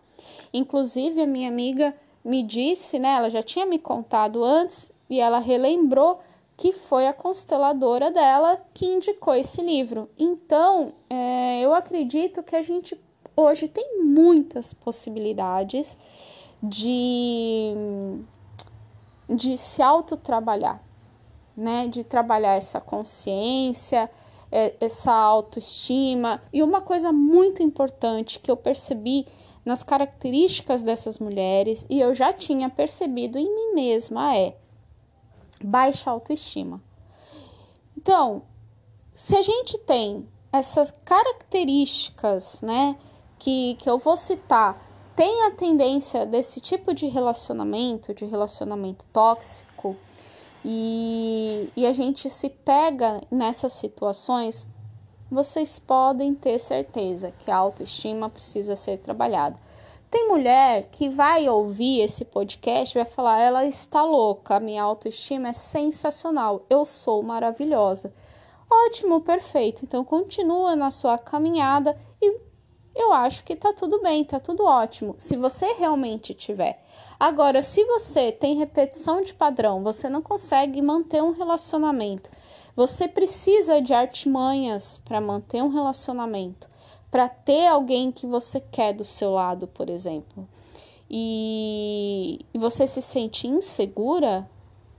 Inclusive, 0.53 1.21
a 1.21 1.27
minha 1.27 1.47
amiga 1.47 1.95
me 2.23 2.43
disse, 2.43 2.99
né? 2.99 3.15
Ela 3.15 3.29
já 3.29 3.41
tinha 3.41 3.65
me 3.65 3.79
contado 3.79 4.43
antes 4.43 4.91
e 5.09 5.19
ela 5.19 5.39
relembrou 5.39 6.19
que 6.57 6.71
foi 6.71 7.07
a 7.07 7.13
consteladora 7.13 8.11
dela 8.11 8.63
que 8.73 8.85
indicou 8.85 9.33
esse 9.33 9.61
livro. 9.61 10.09
Então, 10.17 10.93
é, 11.09 11.61
eu 11.61 11.73
acredito 11.73 12.43
que 12.43 12.55
a 12.55 12.61
gente 12.61 12.99
hoje 13.35 13.67
tem 13.67 14.01
muitas 14.03 14.73
possibilidades 14.73 15.97
de 16.61 17.73
de 19.27 19.57
se 19.57 19.81
autotrabalhar, 19.81 20.83
né? 21.55 21.87
De 21.87 22.03
trabalhar 22.03 22.55
essa 22.55 22.79
consciência, 22.79 24.09
essa 24.79 25.11
autoestima. 25.11 26.41
E 26.53 26.61
uma 26.61 26.81
coisa 26.81 27.11
muito 27.11 27.63
importante 27.63 28.39
que 28.39 28.51
eu 28.51 28.55
percebi 28.55 29.25
nas 29.65 29.83
características 29.83 30.83
dessas 30.83 31.19
mulheres 31.19 31.85
e 31.89 31.99
eu 31.99 32.13
já 32.13 32.31
tinha 32.31 32.69
percebido 32.69 33.37
em 33.37 33.53
mim 33.53 33.73
mesma 33.73 34.35
é 34.35 34.55
baixa 35.63 36.11
autoestima. 36.11 36.81
Então, 37.97 38.43
se 39.15 39.35
a 39.35 39.41
gente 39.41 39.77
tem 39.79 40.27
essas 40.51 40.93
características, 41.05 42.61
né, 42.61 42.97
que, 43.39 43.75
que 43.75 43.89
eu 43.89 43.97
vou 43.97 44.17
citar 44.17 44.93
tem 45.15 45.43
a 45.43 45.51
tendência 45.51 46.25
desse 46.25 46.59
tipo 46.59 46.93
de 46.93 47.07
relacionamento, 47.07 48.13
de 48.13 48.25
relacionamento 48.25 49.05
tóxico, 49.13 49.95
e, 50.63 51.69
e 51.75 51.85
a 51.85 51.93
gente 51.93 52.29
se 52.29 52.49
pega 52.49 53.21
nessas 53.29 53.73
situações, 53.73 54.67
vocês 55.29 55.79
podem 55.79 56.33
ter 56.33 56.59
certeza 56.59 57.33
que 57.39 57.51
a 57.51 57.57
autoestima 57.57 58.29
precisa 58.29 58.75
ser 58.75 58.97
trabalhada. 58.99 59.59
Tem 60.09 60.27
mulher 60.27 60.89
que 60.91 61.09
vai 61.09 61.49
ouvir 61.49 62.01
esse 62.01 62.23
podcast 62.23 62.95
e 62.95 63.01
vai 63.03 63.11
falar: 63.11 63.39
ela 63.39 63.65
está 63.65 64.03
louca, 64.03 64.59
minha 64.59 64.83
autoestima 64.83 65.49
é 65.49 65.53
sensacional, 65.53 66.65
eu 66.69 66.85
sou 66.85 67.23
maravilhosa. 67.23 68.13
Ótimo, 68.69 69.21
perfeito. 69.21 69.83
Então 69.83 70.03
continua 70.03 70.75
na 70.75 70.91
sua 70.91 71.17
caminhada 71.17 71.97
e 72.21 72.39
eu 72.95 73.11
acho 73.11 73.43
que 73.43 73.55
tá 73.55 73.73
tudo 73.73 74.01
bem, 74.01 74.23
tá 74.23 74.39
tudo 74.39 74.65
ótimo, 74.65 75.15
se 75.17 75.35
você 75.35 75.73
realmente 75.73 76.33
tiver. 76.33 76.83
Agora, 77.19 77.63
se 77.63 77.83
você 77.85 78.31
tem 78.31 78.57
repetição 78.57 79.21
de 79.21 79.33
padrão, 79.33 79.83
você 79.83 80.09
não 80.09 80.21
consegue 80.21 80.81
manter 80.81 81.23
um 81.23 81.31
relacionamento, 81.31 82.29
você 82.75 83.07
precisa 83.07 83.81
de 83.81 83.93
artimanhas 83.93 84.99
para 85.03 85.21
manter 85.21 85.63
um 85.63 85.69
relacionamento, 85.69 86.67
para 87.09 87.29
ter 87.29 87.67
alguém 87.67 88.11
que 88.11 88.27
você 88.27 88.59
quer 88.59 88.93
do 88.93 89.03
seu 89.03 89.31
lado, 89.31 89.67
por 89.67 89.89
exemplo, 89.89 90.47
e, 91.09 92.39
e 92.53 92.57
você 92.57 92.87
se 92.87 93.01
sente 93.01 93.47
insegura, 93.47 94.49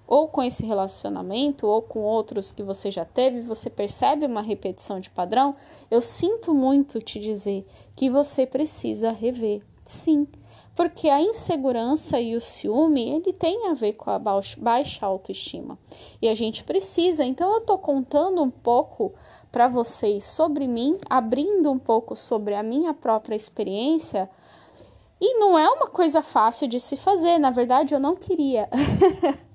ou 0.07 0.29
com 0.29 0.43
esse 0.43 0.65
relacionamento, 0.65 1.67
ou 1.67 1.81
com 1.81 2.01
outros 2.01 2.53
que 2.53 2.63
você 2.63 2.91
já 2.91 3.05
teve, 3.05 3.41
você 3.41 3.71
percebe 3.71 4.27
uma 4.27 4.43
repetição 4.43 5.01
de 5.01 5.11
padrão, 5.11 5.57
eu 5.91 6.03
sinto 6.03 6.55
muito 6.55 7.01
te 7.01 7.19
dizer 7.19 7.67
que 7.97 8.11
você 8.11 8.47
precisa 8.47 9.11
rever. 9.11 9.63
Sim, 9.85 10.27
porque 10.75 11.09
a 11.09 11.21
insegurança 11.21 12.21
e 12.21 12.35
o 12.35 12.41
ciúme, 12.41 13.09
ele 13.09 13.33
tem 13.33 13.69
a 13.69 13.75
ver 13.75 13.95
com 13.95 14.11
a 14.11 14.19
baixa 14.19 15.07
autoestima. 15.07 15.79
E 16.21 16.29
a 16.29 16.35
gente 16.35 16.65
precisa, 16.65 17.25
então 17.25 17.53
eu 17.53 17.61
tô 17.61 17.79
contando 17.79 18.43
um 18.43 18.51
pouco 18.51 19.13
para 19.53 19.69
vocês 19.69 20.25
sobre 20.25 20.67
mim, 20.67 20.99
abrindo 21.09 21.71
um 21.71 21.79
pouco 21.79 22.17
sobre 22.17 22.55
a 22.55 22.63
minha 22.63 22.93
própria 22.93 23.37
experiência, 23.37 24.29
e 25.21 25.39
não 25.39 25.57
é 25.57 25.69
uma 25.71 25.87
coisa 25.87 26.23
fácil 26.23 26.67
de 26.67 26.81
se 26.81 26.97
fazer, 26.97 27.39
na 27.39 27.51
verdade 27.51 27.95
eu 27.95 28.01
não 28.01 28.17
queria. 28.17 28.69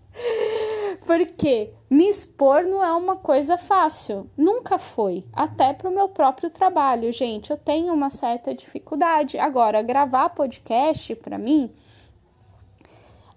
Porque 1.10 1.74
me 1.90 2.08
expor 2.08 2.62
não 2.66 2.84
é 2.84 2.92
uma 2.92 3.16
coisa 3.16 3.58
fácil, 3.58 4.30
nunca 4.38 4.78
foi, 4.78 5.26
até 5.34 5.74
para 5.74 5.90
o 5.90 5.92
meu 5.92 6.08
próprio 6.08 6.52
trabalho, 6.52 7.12
gente. 7.12 7.50
Eu 7.50 7.58
tenho 7.58 7.92
uma 7.96 8.12
certa 8.12 8.54
dificuldade. 8.54 9.40
Agora, 9.40 9.82
gravar 9.82 10.30
podcast 10.30 11.16
para 11.16 11.36
mim, 11.40 11.74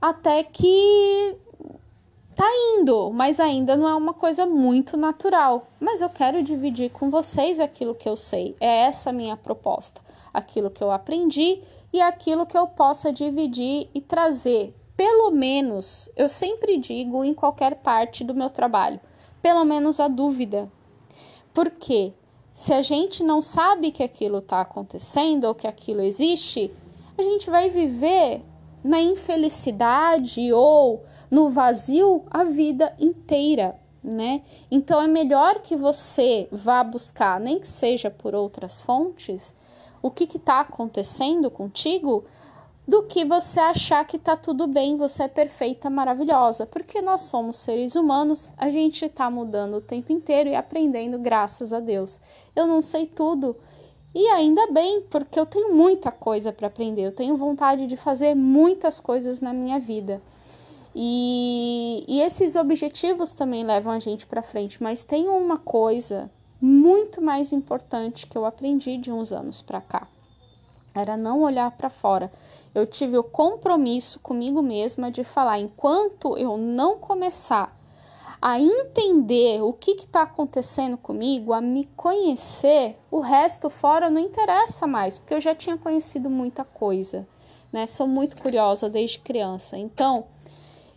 até 0.02 0.45
que 0.45 1.35
tá 2.37 2.45
indo, 2.76 3.11
mas 3.11 3.41
ainda 3.41 3.75
não 3.75 3.88
é 3.88 3.95
uma 3.95 4.12
coisa 4.12 4.45
muito 4.45 4.95
natural. 4.99 5.67
Mas 5.81 6.02
eu 6.02 6.11
quero 6.11 6.43
dividir 6.43 6.91
com 6.91 7.09
vocês 7.09 7.59
aquilo 7.59 7.95
que 7.95 8.07
eu 8.07 8.19
sei. 8.19 8.55
É 8.61 8.83
essa 8.83 9.09
a 9.09 9.14
minha 9.14 9.35
proposta. 9.35 10.02
Aquilo 10.31 10.71
que 10.71 10.85
eu 10.85 10.91
aprendi 10.91 11.62
e 11.91 12.02
aquilo 12.02 12.45
que 12.45 12.59
eu 12.59 12.67
possa 12.67 13.11
dividir 13.11 13.88
e 13.95 14.00
trazer. 14.02 14.76
Pelo 14.96 15.30
menos, 15.30 16.08
eu 16.16 16.28
sempre 16.28 16.76
digo 16.78 17.25
em 17.25 17.32
qualquer 17.32 17.76
parte 17.76 18.22
do 18.22 18.34
meu 18.34 18.50
trabalho, 18.50 19.00
pelo 19.40 19.64
menos 19.64 19.99
a 19.99 20.08
dúvida. 20.08 20.70
Porque 21.54 22.12
se 22.52 22.72
a 22.75 22.82
gente 22.82 23.22
não 23.22 23.40
sabe 23.40 23.90
que 23.90 24.02
aquilo 24.02 24.38
está 24.38 24.61
acontecendo 24.61 25.44
ou 25.44 25.54
que 25.54 25.66
aquilo 25.66 26.02
existe, 26.02 26.72
a 27.16 27.22
gente 27.22 27.49
vai 27.49 27.68
viver 27.68 28.42
na 28.84 29.00
infelicidade 29.00 30.52
ou 30.52 31.04
no 31.30 31.49
vazio 31.49 32.25
a 32.30 32.44
vida 32.44 32.94
inteira, 32.99 33.80
né? 34.04 34.42
Então 34.70 35.00
é 35.00 35.06
melhor 35.06 35.61
que 35.61 35.76
você 35.76 36.49
vá 36.50 36.84
buscar, 36.84 37.40
nem 37.40 37.58
que 37.58 37.66
seja 37.66 38.11
por 38.11 38.34
outras 38.34 38.82
fontes, 38.82 39.54
o 40.02 40.11
que 40.11 40.25
está 40.25 40.61
acontecendo 40.61 41.50
contigo, 41.50 42.25
do 42.87 43.05
que 43.05 43.25
você 43.25 43.61
achar 43.61 44.05
que 44.05 44.17
está 44.17 44.37
tudo 44.37 44.67
bem, 44.67 44.97
você 44.97 45.25
é 45.25 45.29
perfeita, 45.29 45.89
maravilhosa, 45.89 46.67
porque 46.67 47.01
nós 47.01 47.23
somos 47.23 47.57
seres 47.57 47.95
humanos, 47.95 48.51
a 48.57 48.71
gente 48.71 49.05
está 49.05 49.31
mudando 49.31 49.77
o 49.77 49.81
tempo 49.81 50.12
inteiro 50.12 50.51
e 50.51 50.55
aprendendo, 50.57 51.19
graças 51.19 51.73
a 51.73 51.79
Deus. 51.79 52.21
Eu 52.57 52.67
não 52.67 52.83
sei 52.83 53.07
tudo, 53.07 53.57
e 54.15 54.27
ainda 54.29 54.67
bem, 54.71 55.01
porque 55.09 55.39
eu 55.39 55.47
tenho 55.47 55.75
muita 55.75 56.11
coisa 56.11 56.53
para 56.53 56.67
aprender, 56.67 57.03
eu 57.03 57.15
tenho 57.15 57.37
vontade 57.37 57.87
de 57.87 57.97
fazer 57.97 58.35
muitas 58.35 59.01
coisas 59.01 59.41
na 59.41 59.53
minha 59.53 59.79
vida. 59.79 60.21
E, 60.95 62.05
e 62.07 62.21
esses 62.21 62.55
objetivos 62.55 63.35
também 63.35 63.65
levam 63.65 63.93
a 63.93 63.99
gente 63.99 64.27
para 64.27 64.43
frente, 64.43 64.83
mas 64.83 65.05
tem 65.05 65.29
uma 65.29 65.57
coisa 65.57 66.31
muito 66.61 67.23
mais 67.23 67.53
importante 67.53 68.27
que 68.27 68.37
eu 68.37 68.45
aprendi 68.45 68.99
de 68.99 69.11
uns 69.11 69.33
anos 69.33 69.62
para 69.62 69.81
cá. 69.81 70.07
Era 70.94 71.16
não 71.16 71.42
olhar 71.42 71.70
para 71.70 71.88
fora. 71.88 72.30
Eu 72.75 72.87
tive 72.87 73.16
o 73.16 73.25
compromisso 73.25 74.20
comigo 74.20 74.62
mesma 74.62 75.11
de 75.11 75.25
falar: 75.25 75.58
enquanto 75.58 76.37
eu 76.37 76.56
não 76.56 76.99
começar 76.99 77.76
a 78.40 78.58
entender 78.58 79.62
o 79.62 79.72
que 79.72 79.92
está 79.92 80.22
acontecendo 80.22 80.96
comigo, 80.96 81.52
a 81.52 81.61
me 81.61 81.84
conhecer, 81.96 82.99
o 83.08 83.20
resto 83.20 83.70
fora 83.70 84.11
não 84.11 84.20
interessa 84.20 84.84
mais, 84.84 85.16
porque 85.16 85.34
eu 85.34 85.40
já 85.40 85.54
tinha 85.54 85.78
conhecido 85.78 86.28
muita 86.28 86.64
coisa, 86.64 87.26
né? 87.72 87.87
Sou 87.87 88.08
muito 88.08 88.42
curiosa 88.42 88.90
desde 88.90 89.20
criança. 89.20 89.78
Então, 89.78 90.26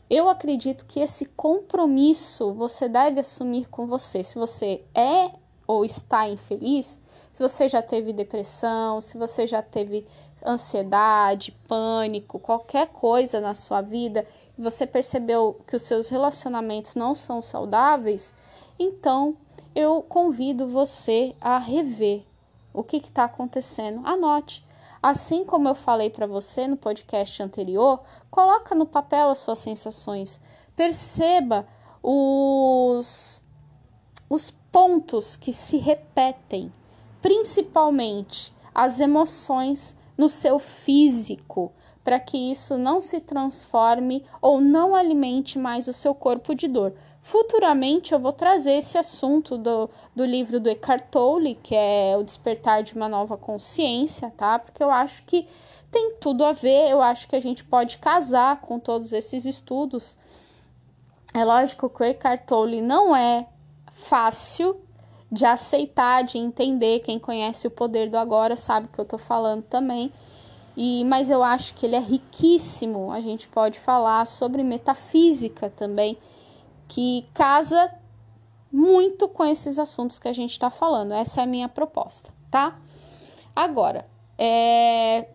eu 0.09 0.27
acredito 0.27 0.85
que 0.85 0.99
esse 0.99 1.25
compromisso 1.25 2.51
você 2.53 2.89
deve 2.89 3.19
assumir 3.19 3.67
com 3.69 3.85
você. 3.85 4.23
Se 4.23 4.39
você 4.39 4.83
é 4.95 5.31
ou 5.67 5.85
está 5.85 6.27
infeliz, 6.27 6.99
se 7.35 7.43
você 7.43 7.67
já 7.67 7.81
teve 7.81 8.13
depressão, 8.13 9.01
se 9.01 9.17
você 9.17 9.45
já 9.45 9.61
teve 9.61 10.07
ansiedade, 10.45 11.51
pânico, 11.67 12.39
qualquer 12.39 12.87
coisa 12.87 13.41
na 13.41 13.53
sua 13.53 13.81
vida, 13.81 14.25
e 14.57 14.61
você 14.61 14.87
percebeu 14.87 15.59
que 15.67 15.75
os 15.75 15.81
seus 15.81 16.07
relacionamentos 16.07 16.95
não 16.95 17.13
são 17.13 17.41
saudáveis, 17.41 18.33
então 18.79 19.35
eu 19.75 20.01
convido 20.01 20.69
você 20.69 21.35
a 21.41 21.57
rever 21.59 22.23
o 22.73 22.81
que 22.81 22.95
está 22.95 23.25
acontecendo. 23.25 23.99
Anote. 24.07 24.65
Assim 25.03 25.43
como 25.43 25.67
eu 25.67 25.75
falei 25.75 26.09
para 26.09 26.25
você 26.25 26.69
no 26.69 26.77
podcast 26.77 27.43
anterior, 27.43 27.99
coloca 28.31 28.73
no 28.73 28.85
papel 28.85 29.27
as 29.27 29.39
suas 29.39 29.59
sensações. 29.59 30.39
Perceba 30.73 31.67
os, 32.01 33.41
os 34.29 34.51
pontos 34.71 35.35
que 35.35 35.51
se 35.51 35.75
repetem, 35.75 36.71
principalmente 37.25 38.53
as 38.71 38.99
emoções 38.99 39.97
no 40.15 40.29
seu 40.29 40.59
físico, 40.59 41.73
para 42.03 42.19
que 42.19 42.37
isso 42.37 42.77
não 42.77 43.01
se 43.01 43.19
transforme 43.19 44.23
ou 44.39 44.61
não 44.61 44.93
alimente 44.93 45.57
mais 45.57 45.87
o 45.87 45.93
seu 45.93 46.13
corpo 46.13 46.53
de 46.53 46.67
dor. 46.67 46.93
Futuramente 47.23 48.13
eu 48.13 48.19
vou 48.19 48.31
trazer 48.31 48.73
esse 48.73 48.95
assunto 48.95 49.57
do, 49.57 49.89
do 50.15 50.23
livro 50.23 50.59
do 50.59 50.69
Eckhart 50.69 51.05
Tolle, 51.09 51.55
que 51.55 51.73
é 51.73 52.15
O 52.15 52.21
Despertar 52.21 52.83
de 52.83 52.93
uma 52.93 53.09
Nova 53.09 53.35
Consciência, 53.35 54.31
tá? 54.37 54.59
Porque 54.59 54.83
eu 54.83 54.91
acho 54.91 55.23
que 55.23 55.47
tem 55.91 56.17
tudo 56.21 56.45
a 56.45 56.53
ver, 56.53 56.91
eu 56.91 57.01
acho 57.01 57.27
que 57.27 57.35
a 57.35 57.41
gente 57.41 57.63
pode 57.63 57.97
casar 57.97 58.61
com 58.61 58.77
todos 58.77 59.13
esses 59.13 59.45
estudos. 59.45 60.15
É 61.33 61.43
lógico 61.43 61.89
que 61.89 62.03
o 62.03 62.05
Eckhart 62.05 62.45
Tolle 62.45 62.83
não 62.83 63.15
é 63.15 63.47
fácil 63.91 64.84
de 65.31 65.45
aceitar, 65.45 66.23
de 66.23 66.37
entender. 66.37 66.99
Quem 66.99 67.19
conhece 67.19 67.67
o 67.67 67.71
poder 67.71 68.09
do 68.09 68.17
agora 68.17 68.55
sabe 68.55 68.87
que 68.87 68.99
eu 68.99 69.05
tô 69.05 69.17
falando 69.17 69.63
também. 69.63 70.11
E, 70.77 71.05
mas 71.05 71.29
eu 71.29 71.43
acho 71.43 71.73
que 71.73 71.85
ele 71.85 71.95
é 71.95 71.99
riquíssimo. 71.99 73.11
A 73.11 73.21
gente 73.21 73.47
pode 73.47 73.79
falar 73.79 74.25
sobre 74.25 74.63
metafísica 74.63 75.69
também, 75.69 76.17
que 76.87 77.25
casa 77.33 77.91
muito 78.71 79.27
com 79.29 79.45
esses 79.45 79.79
assuntos 79.79 80.19
que 80.19 80.27
a 80.27 80.33
gente 80.33 80.51
está 80.51 80.69
falando. 80.69 81.13
Essa 81.13 81.41
é 81.41 81.43
a 81.45 81.47
minha 81.47 81.69
proposta, 81.69 82.29
tá? 82.51 82.77
Agora, 83.55 84.05
é... 84.37 85.29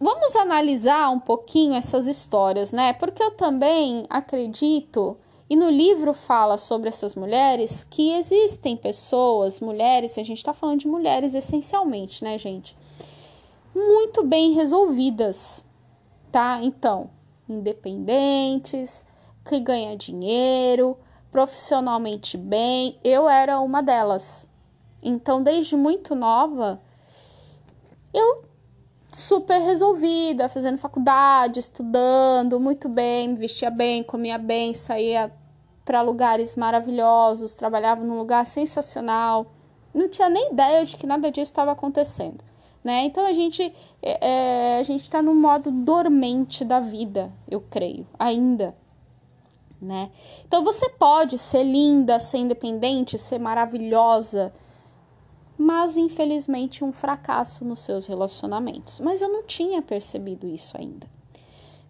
vamos 0.00 0.34
analisar 0.36 1.10
um 1.10 1.20
pouquinho 1.20 1.74
essas 1.74 2.06
histórias, 2.06 2.72
né? 2.72 2.94
Porque 2.94 3.22
eu 3.22 3.32
também 3.32 4.06
acredito 4.08 5.18
e 5.50 5.56
no 5.56 5.68
livro 5.68 6.14
fala 6.14 6.56
sobre 6.56 6.88
essas 6.88 7.16
mulheres 7.16 7.82
que 7.82 8.12
existem 8.12 8.76
pessoas, 8.76 9.60
mulheres, 9.60 10.16
a 10.16 10.22
gente 10.22 10.38
está 10.38 10.54
falando 10.54 10.78
de 10.78 10.86
mulheres 10.86 11.34
essencialmente, 11.34 12.22
né, 12.22 12.38
gente? 12.38 12.76
Muito 13.74 14.24
bem 14.24 14.52
resolvidas, 14.52 15.66
tá? 16.30 16.60
Então, 16.62 17.10
independentes, 17.48 19.04
que 19.44 19.58
ganha 19.58 19.96
dinheiro, 19.96 20.96
profissionalmente 21.32 22.36
bem. 22.36 22.96
Eu 23.02 23.28
era 23.28 23.58
uma 23.58 23.82
delas. 23.82 24.48
Então, 25.02 25.42
desde 25.42 25.74
muito 25.76 26.14
nova, 26.14 26.80
eu 28.14 28.44
super 29.12 29.60
resolvida, 29.60 30.48
fazendo 30.48 30.78
faculdade, 30.78 31.60
estudando 31.60 32.60
muito 32.60 32.88
bem, 32.88 33.34
vestia 33.34 33.70
bem, 33.70 34.02
comia 34.02 34.38
bem, 34.38 34.72
saía 34.72 35.32
para 35.84 36.02
lugares 36.02 36.56
maravilhosos, 36.56 37.54
trabalhava 37.54 38.04
num 38.04 38.18
lugar 38.18 38.46
sensacional. 38.46 39.46
Não 39.92 40.08
tinha 40.08 40.28
nem 40.28 40.52
ideia 40.52 40.84
de 40.84 40.96
que 40.96 41.06
nada 41.06 41.30
disso 41.30 41.50
estava 41.50 41.72
acontecendo. 41.72 42.44
Né? 42.82 43.04
Então 43.04 43.26
a 43.26 43.32
gente 43.32 43.74
é, 44.02 44.76
é 44.76 44.80
a 44.80 44.82
gente 44.82 45.02
está 45.02 45.20
no 45.20 45.34
modo 45.34 45.70
dormente 45.70 46.64
da 46.64 46.80
vida, 46.80 47.30
eu 47.48 47.60
creio, 47.60 48.06
ainda. 48.18 48.74
Né? 49.80 50.10
Então 50.46 50.62
você 50.62 50.88
pode 50.88 51.38
ser 51.38 51.62
linda, 51.62 52.20
ser 52.20 52.38
independente, 52.38 53.18
ser 53.18 53.38
maravilhosa, 53.38 54.52
mas 55.60 55.98
infelizmente 55.98 56.82
um 56.82 56.90
fracasso 56.90 57.66
nos 57.66 57.80
seus 57.80 58.06
relacionamentos. 58.06 58.98
Mas 58.98 59.20
eu 59.20 59.28
não 59.28 59.42
tinha 59.42 59.82
percebido 59.82 60.48
isso 60.48 60.74
ainda. 60.74 61.06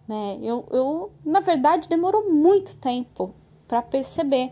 Né? 0.05 0.37
Eu, 0.41 0.65
eu, 0.71 1.11
na 1.23 1.39
verdade, 1.39 1.87
demorou 1.87 2.29
muito 2.29 2.75
tempo 2.75 3.33
para 3.69 3.81
perceber. 3.81 4.51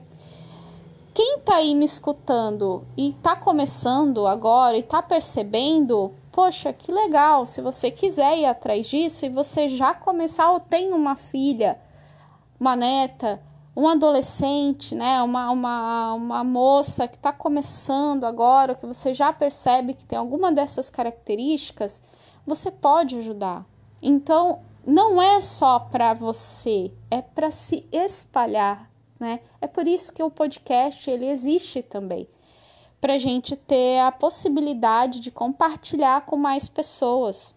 Quem 1.14 1.40
tá 1.40 1.58
aí 1.58 1.76
me 1.76 1.84
escutando 1.84 2.88
e 2.96 3.12
tá 3.12 3.36
começando 3.36 4.26
agora 4.26 4.78
e 4.78 4.84
tá 4.84 5.02
percebendo, 5.02 6.14
poxa, 6.32 6.72
que 6.72 6.90
legal, 6.90 7.46
se 7.46 7.62
você 7.62 7.92
quiser 7.92 8.38
ir 8.38 8.46
atrás 8.46 8.88
disso 8.88 9.26
e 9.26 9.30
você 9.30 9.68
já 9.68 9.94
começar 9.94 10.50
ou 10.50 10.62
tem 10.62 10.94
uma 10.94 11.18
filha, 11.18 11.78
uma 12.58 12.74
neta, 12.74 13.42
um 13.80 13.88
adolescente, 13.88 14.94
né, 14.96 15.22
uma, 15.22 15.50
uma, 15.52 16.14
uma 16.14 16.44
moça 16.44 17.08
que 17.08 17.16
está 17.16 17.32
começando 17.32 18.26
agora, 18.26 18.76
que 18.76 18.86
você 18.86 19.14
já 19.14 19.32
percebe 19.32 19.94
que 19.94 20.06
tem 20.06 20.18
alguma 20.18 20.52
dessas 20.52 20.90
características, 20.90 22.02
você 22.46 22.70
pode 22.72 23.18
ajudar. 23.18 23.66
Então, 24.02 24.60
não 24.86 25.22
é 25.22 25.40
só 25.42 25.80
para 25.80 26.14
você, 26.14 26.92
é 27.10 27.22
para 27.22 27.52
se 27.52 27.88
espalhar 27.92 28.90
né? 29.20 29.42
É 29.60 29.68
por 29.68 29.86
isso 29.86 30.14
que 30.14 30.24
o 30.24 30.32
podcast 30.32 31.10
ele 31.10 31.28
existe 31.28 31.84
também, 31.84 32.26
para 33.02 33.18
gente 33.18 33.56
ter 33.56 34.00
a 34.00 34.12
possibilidade 34.12 35.20
de 35.20 35.30
compartilhar 35.30 36.26
com 36.26 36.38
mais 36.38 36.68
pessoas. 36.68 37.54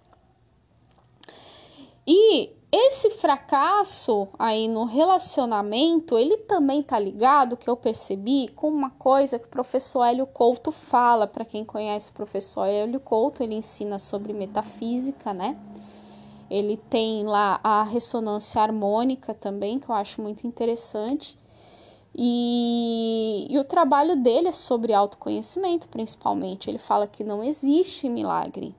E 2.06 2.50
esse 2.74 3.10
fracasso 3.10 4.28
aí 4.38 4.66
no 4.66 4.84
relacionamento, 4.84 6.16
ele 6.16 6.38
também 6.38 6.82
tá 6.82 6.98
ligado, 6.98 7.54
que 7.54 7.68
eu 7.68 7.76
percebi, 7.76 8.48
com 8.48 8.68
uma 8.68 8.88
coisa 8.88 9.38
que 9.38 9.44
o 9.44 9.50
professor 9.50 10.04
Hélio 10.04 10.26
Couto 10.26 10.72
fala, 10.72 11.26
para 11.26 11.44
quem 11.44 11.66
conhece 11.66 12.10
o 12.10 12.14
professor 12.14 12.64
Hélio 12.64 12.98
Couto, 12.98 13.42
ele 13.42 13.54
ensina 13.54 13.98
sobre 13.98 14.32
metafísica, 14.32 15.34
né? 15.34 15.58
Ele 16.48 16.78
tem 16.78 17.24
lá 17.24 17.60
a 17.62 17.82
ressonância 17.82 18.62
harmônica 18.62 19.34
também, 19.34 19.78
que 19.78 19.90
eu 19.90 19.94
acho 19.94 20.22
muito 20.22 20.46
interessante. 20.46 21.38
E, 22.14 23.48
e, 23.50 23.58
o 23.58 23.64
trabalho 23.64 24.16
dele 24.16 24.48
é 24.48 24.52
sobre 24.52 24.94
autoconhecimento, 24.94 25.88
principalmente. 25.88 26.70
Ele 26.70 26.78
fala 26.78 27.06
que 27.06 27.22
não 27.22 27.44
existe 27.44 28.08
milagre, 28.08 28.74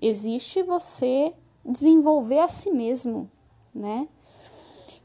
existe 0.00 0.62
você 0.62 1.34
desenvolver 1.64 2.40
a 2.40 2.48
si 2.48 2.70
mesmo, 2.70 3.30
né? 3.74 4.08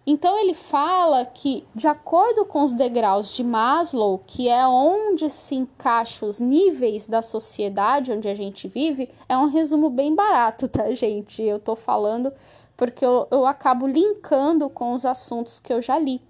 Então 0.08 0.38
ele 0.38 0.54
fala 0.54 1.26
que, 1.26 1.66
de 1.74 1.88
acordo 1.88 2.46
com 2.46 2.62
os 2.62 2.74
degraus 2.74 3.34
de 3.34 3.44
Maslow, 3.44 4.20
que 4.20 4.48
é 4.48 4.68
onde 4.68 5.28
se 5.32 5.56
encaixam 5.56 6.30
os 6.30 6.40
níveis 6.40 7.08
da 7.08 7.24
sociedade 7.24 8.12
onde 8.12 8.28
a 8.28 8.36
gente 8.36 8.68
vive, 8.68 9.10
é 9.28 9.36
um 9.36 9.48
resumo 9.48 9.90
bem 9.90 10.14
barato, 10.14 10.68
tá, 10.68 10.94
gente? 10.94 11.42
Eu 11.42 11.60
tô 11.60 11.76
falando 11.76 12.32
porque 12.78 13.04
eu, 13.04 13.28
eu 13.32 13.48
acabo 13.48 13.88
linkando 13.88 14.70
com 14.70 14.94
os 14.94 15.06
assuntos 15.06 15.60
que 15.60 15.74
eu 15.74 15.82
já 15.82 15.98
li, 15.98 16.22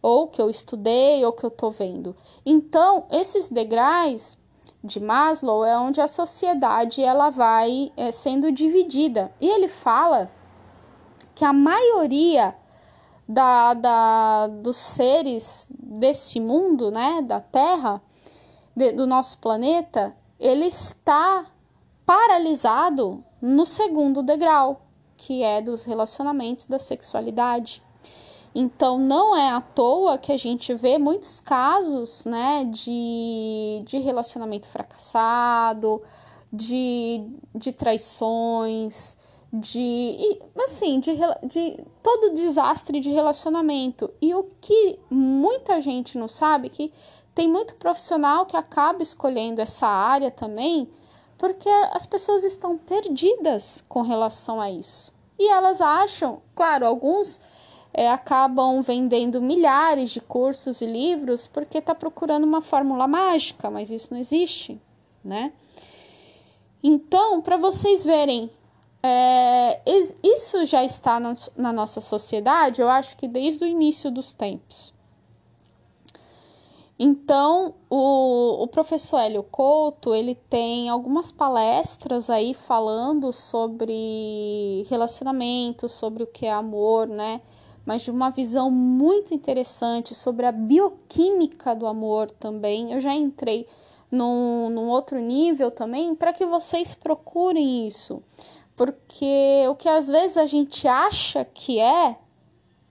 ou 0.00 0.28
que 0.28 0.40
eu 0.40 0.48
estudei, 0.48 1.24
ou 1.24 1.32
que 1.32 1.44
eu 1.44 1.50
tô 1.50 1.68
vendo. 1.68 2.14
Então, 2.46 3.06
esses 3.10 3.48
degraus 3.48 4.38
de 4.82 4.98
Maslow 4.98 5.64
é 5.64 5.78
onde 5.78 6.00
a 6.00 6.08
sociedade 6.08 7.02
ela 7.02 7.30
vai 7.30 7.92
é, 7.96 8.10
sendo 8.10 8.50
dividida. 8.50 9.32
E 9.40 9.48
ele 9.48 9.68
fala 9.68 10.30
que 11.34 11.44
a 11.44 11.52
maioria 11.52 12.54
da, 13.28 13.74
da, 13.74 14.46
dos 14.48 14.76
seres 14.76 15.70
desse 15.78 16.40
mundo, 16.40 16.90
né, 16.90 17.22
da 17.22 17.40
Terra, 17.40 18.02
de, 18.74 18.92
do 18.92 19.06
nosso 19.06 19.38
planeta, 19.38 20.16
ele 20.38 20.66
está 20.66 21.46
paralisado 22.04 23.22
no 23.40 23.64
segundo 23.64 24.22
degrau, 24.22 24.82
que 25.16 25.42
é 25.42 25.60
dos 25.60 25.84
relacionamentos 25.84 26.66
da 26.66 26.78
sexualidade. 26.78 27.82
Então, 28.54 28.98
não 28.98 29.36
é 29.36 29.50
à 29.50 29.60
toa 29.60 30.18
que 30.18 30.32
a 30.32 30.36
gente 30.36 30.74
vê 30.74 30.98
muitos 30.98 31.40
casos 31.40 32.24
né, 32.24 32.64
de, 32.64 33.82
de 33.84 33.98
relacionamento 33.98 34.66
fracassado, 34.66 36.02
de, 36.52 37.24
de 37.54 37.72
traições, 37.72 39.16
de 39.52 40.38
assim 40.64 41.00
de, 41.00 41.12
de 41.44 41.84
todo 42.02 42.34
desastre 42.34 43.00
de 43.00 43.10
relacionamento. 43.10 44.12
E 44.20 44.34
o 44.34 44.44
que 44.60 44.98
muita 45.08 45.80
gente 45.80 46.18
não 46.18 46.28
sabe 46.28 46.68
que 46.68 46.92
tem 47.34 47.48
muito 47.48 47.74
profissional 47.74 48.46
que 48.46 48.56
acaba 48.56 49.02
escolhendo 49.02 49.60
essa 49.60 49.86
área 49.86 50.30
também 50.30 50.88
porque 51.40 51.70
as 51.92 52.04
pessoas 52.04 52.44
estão 52.44 52.76
perdidas 52.76 53.82
com 53.88 54.02
relação 54.02 54.60
a 54.60 54.70
isso. 54.70 55.10
E 55.38 55.48
elas 55.48 55.80
acham 55.80 56.42
claro 56.54 56.84
alguns 56.84 57.40
é, 57.92 58.10
acabam 58.10 58.80
vendendo 58.82 59.40
milhares 59.40 60.10
de 60.10 60.20
cursos 60.20 60.80
e 60.80 60.86
livros 60.86 61.46
porque 61.46 61.78
está 61.78 61.94
procurando 61.94 62.44
uma 62.44 62.60
fórmula 62.60 63.06
mágica 63.06 63.70
mas 63.70 63.90
isso 63.90 64.12
não 64.12 64.20
existe 64.20 64.80
né 65.24 65.52
então 66.82 67.40
para 67.40 67.56
vocês 67.56 68.04
verem 68.04 68.50
é, 69.02 69.80
isso 70.22 70.64
já 70.66 70.84
está 70.84 71.18
na, 71.18 71.32
na, 71.56 71.72
nossa 71.72 72.00
sociedade, 72.00 72.82
eu 72.82 72.88
acho 72.90 73.16
que 73.16 73.26
desde 73.26 73.64
o 73.64 73.66
início 73.66 74.10
dos 74.10 74.32
tempos. 74.32 74.92
Então, 76.98 77.74
o, 77.88 78.62
o 78.62 78.68
professor 78.68 79.20
Hélio 79.20 79.42
Couto, 79.42 80.14
ele 80.14 80.34
tem 80.34 80.90
algumas 80.90 81.32
palestras 81.32 82.28
aí 82.28 82.52
falando 82.52 83.32
sobre 83.32 84.84
relacionamento, 84.90 85.88
sobre 85.88 86.24
o 86.24 86.26
que 86.26 86.44
é 86.44 86.52
amor, 86.52 87.08
né? 87.08 87.40
Mas 87.90 88.02
de 88.02 88.10
uma 88.12 88.30
visão 88.30 88.70
muito 88.70 89.34
interessante 89.34 90.14
sobre 90.14 90.46
a 90.46 90.52
bioquímica 90.52 91.74
do 91.74 91.88
amor 91.88 92.30
também. 92.30 92.92
Eu 92.92 93.00
já 93.00 93.12
entrei 93.12 93.66
num, 94.08 94.70
num 94.70 94.88
outro 94.88 95.18
nível 95.18 95.72
também 95.72 96.14
para 96.14 96.32
que 96.32 96.46
vocês 96.46 96.94
procurem 96.94 97.88
isso 97.88 98.22
porque 98.80 99.66
o 99.68 99.74
que 99.74 99.88
às 99.88 100.08
vezes 100.08 100.38
a 100.38 100.46
gente 100.46 100.88
acha 100.88 101.44
que 101.44 101.78
é, 101.78 102.16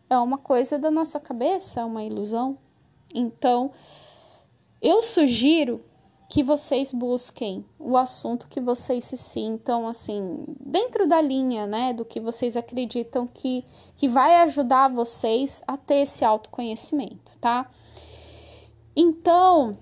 é 0.07 0.17
uma 0.19 0.37
coisa 0.37 0.77
da 0.77 0.91
nossa 0.91 1.19
cabeça, 1.19 1.79
é 1.79 1.83
uma 1.83 2.03
ilusão. 2.03 2.59
Então, 3.11 3.71
eu 4.79 5.01
sugiro 5.01 5.83
que 6.29 6.43
vocês 6.43 6.93
busquem 6.93 7.63
o 7.79 7.97
assunto 7.97 8.47
que 8.47 8.61
vocês 8.61 9.03
se 9.03 9.17
sintam 9.17 9.87
assim, 9.87 10.45
dentro 10.59 11.07
da 11.07 11.19
linha, 11.19 11.65
né, 11.65 11.91
do 11.91 12.05
que 12.05 12.19
vocês 12.19 12.55
acreditam 12.55 13.25
que, 13.25 13.65
que 13.97 14.07
vai 14.07 14.35
ajudar 14.43 14.89
vocês 14.89 15.63
a 15.67 15.75
ter 15.75 16.03
esse 16.03 16.23
autoconhecimento, 16.23 17.35
tá? 17.41 17.67
Então, 18.95 19.75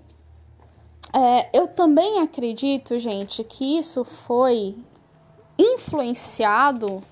é, 1.12 1.50
eu 1.52 1.68
também 1.68 2.20
acredito, 2.20 2.98
gente, 2.98 3.44
que 3.44 3.76
isso 3.76 4.02
foi 4.02 4.74
influenciado, 5.58 7.02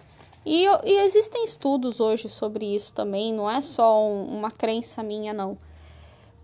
e, 0.46 0.64
e 0.64 1.00
existem 1.00 1.44
estudos 1.44 2.00
hoje 2.00 2.30
sobre 2.30 2.74
isso 2.74 2.94
também, 2.94 3.34
não 3.34 3.50
é 3.50 3.60
só 3.60 4.02
um, 4.02 4.38
uma 4.38 4.50
crença 4.50 5.02
minha, 5.02 5.34
não. 5.34 5.58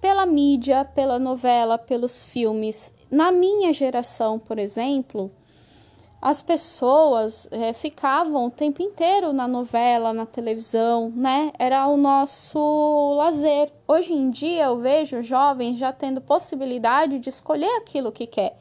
Pela 0.02 0.26
mídia, 0.26 0.84
pela 0.84 1.16
novela, 1.16 1.78
pelos 1.78 2.24
filmes. 2.24 2.92
Na 3.08 3.30
minha 3.30 3.72
geração, 3.72 4.36
por 4.36 4.58
exemplo, 4.58 5.30
as 6.20 6.42
pessoas 6.42 7.46
é, 7.52 7.72
ficavam 7.72 8.46
o 8.46 8.50
tempo 8.50 8.82
inteiro 8.82 9.32
na 9.32 9.46
novela, 9.46 10.12
na 10.12 10.26
televisão, 10.26 11.12
né? 11.14 11.52
Era 11.56 11.86
o 11.86 11.96
nosso 11.96 13.14
lazer. 13.16 13.72
Hoje 13.86 14.12
em 14.12 14.28
dia 14.28 14.64
eu 14.64 14.76
vejo 14.76 15.22
jovens 15.22 15.78
já 15.78 15.92
tendo 15.92 16.20
possibilidade 16.20 17.20
de 17.20 17.28
escolher 17.28 17.70
aquilo 17.76 18.10
que 18.10 18.26
quer. 18.26 18.58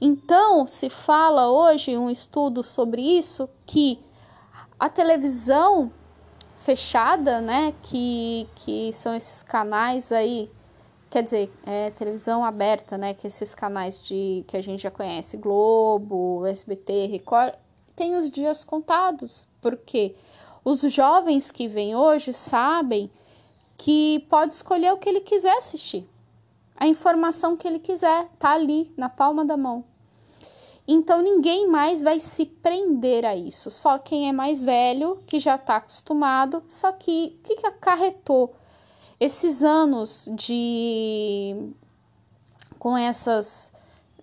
Então, 0.00 0.64
se 0.64 0.88
fala 0.88 1.50
hoje 1.50 1.98
um 1.98 2.08
estudo 2.08 2.62
sobre 2.62 3.02
isso 3.02 3.48
que 3.66 3.98
a 4.78 4.88
televisão 4.88 5.90
fechada, 6.56 7.40
né, 7.40 7.74
que, 7.82 8.48
que 8.54 8.92
são 8.92 9.12
esses 9.12 9.42
canais 9.42 10.12
aí, 10.12 10.48
quer 11.10 11.22
dizer, 11.22 11.50
é, 11.64 11.90
televisão 11.90 12.44
aberta, 12.44 12.98
né, 12.98 13.14
que 13.14 13.26
esses 13.26 13.54
canais 13.54 14.02
de 14.02 14.44
que 14.46 14.56
a 14.56 14.62
gente 14.62 14.82
já 14.82 14.90
conhece, 14.90 15.36
Globo, 15.36 16.44
SBT, 16.46 17.06
Record, 17.06 17.54
tem 17.96 18.14
os 18.14 18.30
dias 18.30 18.62
contados, 18.62 19.48
porque 19.60 20.14
os 20.64 20.80
jovens 20.92 21.50
que 21.50 21.66
vêm 21.66 21.96
hoje 21.96 22.32
sabem 22.32 23.10
que 23.76 24.24
pode 24.28 24.54
escolher 24.54 24.92
o 24.92 24.98
que 24.98 25.08
ele 25.08 25.20
quiser 25.20 25.56
assistir. 25.56 26.08
A 26.76 26.86
informação 26.86 27.56
que 27.56 27.66
ele 27.66 27.78
quiser 27.78 28.28
tá 28.38 28.52
ali 28.52 28.92
na 28.96 29.08
palma 29.08 29.44
da 29.44 29.56
mão. 29.56 29.84
Então 30.86 31.20
ninguém 31.20 31.66
mais 31.68 32.02
vai 32.02 32.18
se 32.18 32.46
prender 32.46 33.24
a 33.24 33.36
isso, 33.36 33.70
só 33.70 33.98
quem 33.98 34.28
é 34.28 34.32
mais 34.32 34.62
velho, 34.62 35.18
que 35.26 35.38
já 35.38 35.56
está 35.56 35.76
acostumado. 35.76 36.62
Só 36.68 36.92
que 36.92 37.38
o 37.40 37.42
que, 37.42 37.56
que 37.56 37.66
acarretou 37.66 38.54
esses 39.20 39.64
anos 39.64 40.28
de 40.32 41.72
com 42.78 42.96
essas 42.96 43.72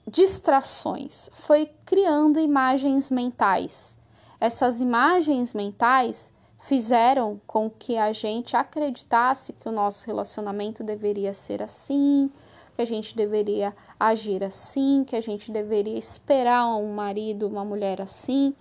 distrações? 0.08 1.30
Foi 1.34 1.70
criando 1.86 2.40
imagens 2.40 3.12
mentais. 3.12 3.98
Essas 4.40 4.80
imagens 4.80 5.54
mentais 5.54 6.34
fizeram 6.60 7.40
com 7.46 7.70
que 7.70 7.98
a 7.98 8.12
gente 8.12 8.56
acreditasse 8.56 9.54
que 9.54 9.70
o 9.70 9.72
nosso 9.72 10.06
relacionamento 10.06 10.84
deveria 10.84 11.34
ser 11.34 11.62
assim, 11.62 12.32
que 12.76 12.82
a 12.82 12.86
gente 12.86 13.16
deveria 13.16 13.76
agir 14.00 14.44
assim, 14.44 15.04
que 15.06 15.16
a 15.16 15.22
gente 15.22 15.52
deveria 15.52 15.98
esperar 15.98 16.76
um 16.76 16.94
marido, 16.94 17.48
uma 17.48 17.64
mulher 17.64 18.02
assim. 18.02 18.54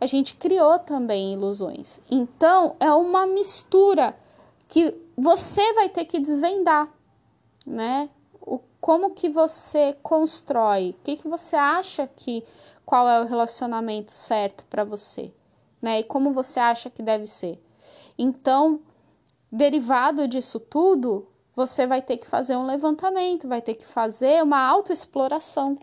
A 0.00 0.06
gente 0.06 0.34
criou 0.34 0.78
também 0.78 1.34
ilusões. 1.34 2.00
Então, 2.10 2.74
é 2.80 2.90
uma 2.92 3.26
mistura 3.26 4.16
que 4.68 4.94
você 5.22 5.72
vai 5.74 5.88
ter 5.88 6.04
que 6.04 6.18
desvendar, 6.18 6.92
né? 7.64 8.10
O, 8.40 8.58
como 8.80 9.14
que 9.14 9.28
você 9.28 9.96
constrói? 10.02 10.90
O 10.90 11.04
que, 11.04 11.16
que 11.16 11.28
você 11.28 11.54
acha 11.54 12.08
que 12.08 12.44
qual 12.84 13.08
é 13.08 13.20
o 13.20 13.26
relacionamento 13.26 14.10
certo 14.10 14.64
para 14.64 14.82
você, 14.82 15.32
né? 15.80 16.00
E 16.00 16.04
como 16.04 16.32
você 16.32 16.58
acha 16.58 16.90
que 16.90 17.00
deve 17.00 17.28
ser? 17.28 17.62
Então, 18.18 18.80
derivado 19.50 20.26
disso 20.26 20.58
tudo, 20.58 21.28
você 21.54 21.86
vai 21.86 22.02
ter 22.02 22.16
que 22.16 22.26
fazer 22.26 22.56
um 22.56 22.66
levantamento, 22.66 23.46
vai 23.46 23.62
ter 23.62 23.74
que 23.74 23.86
fazer 23.86 24.42
uma 24.42 24.58
autoexploração 24.58 25.78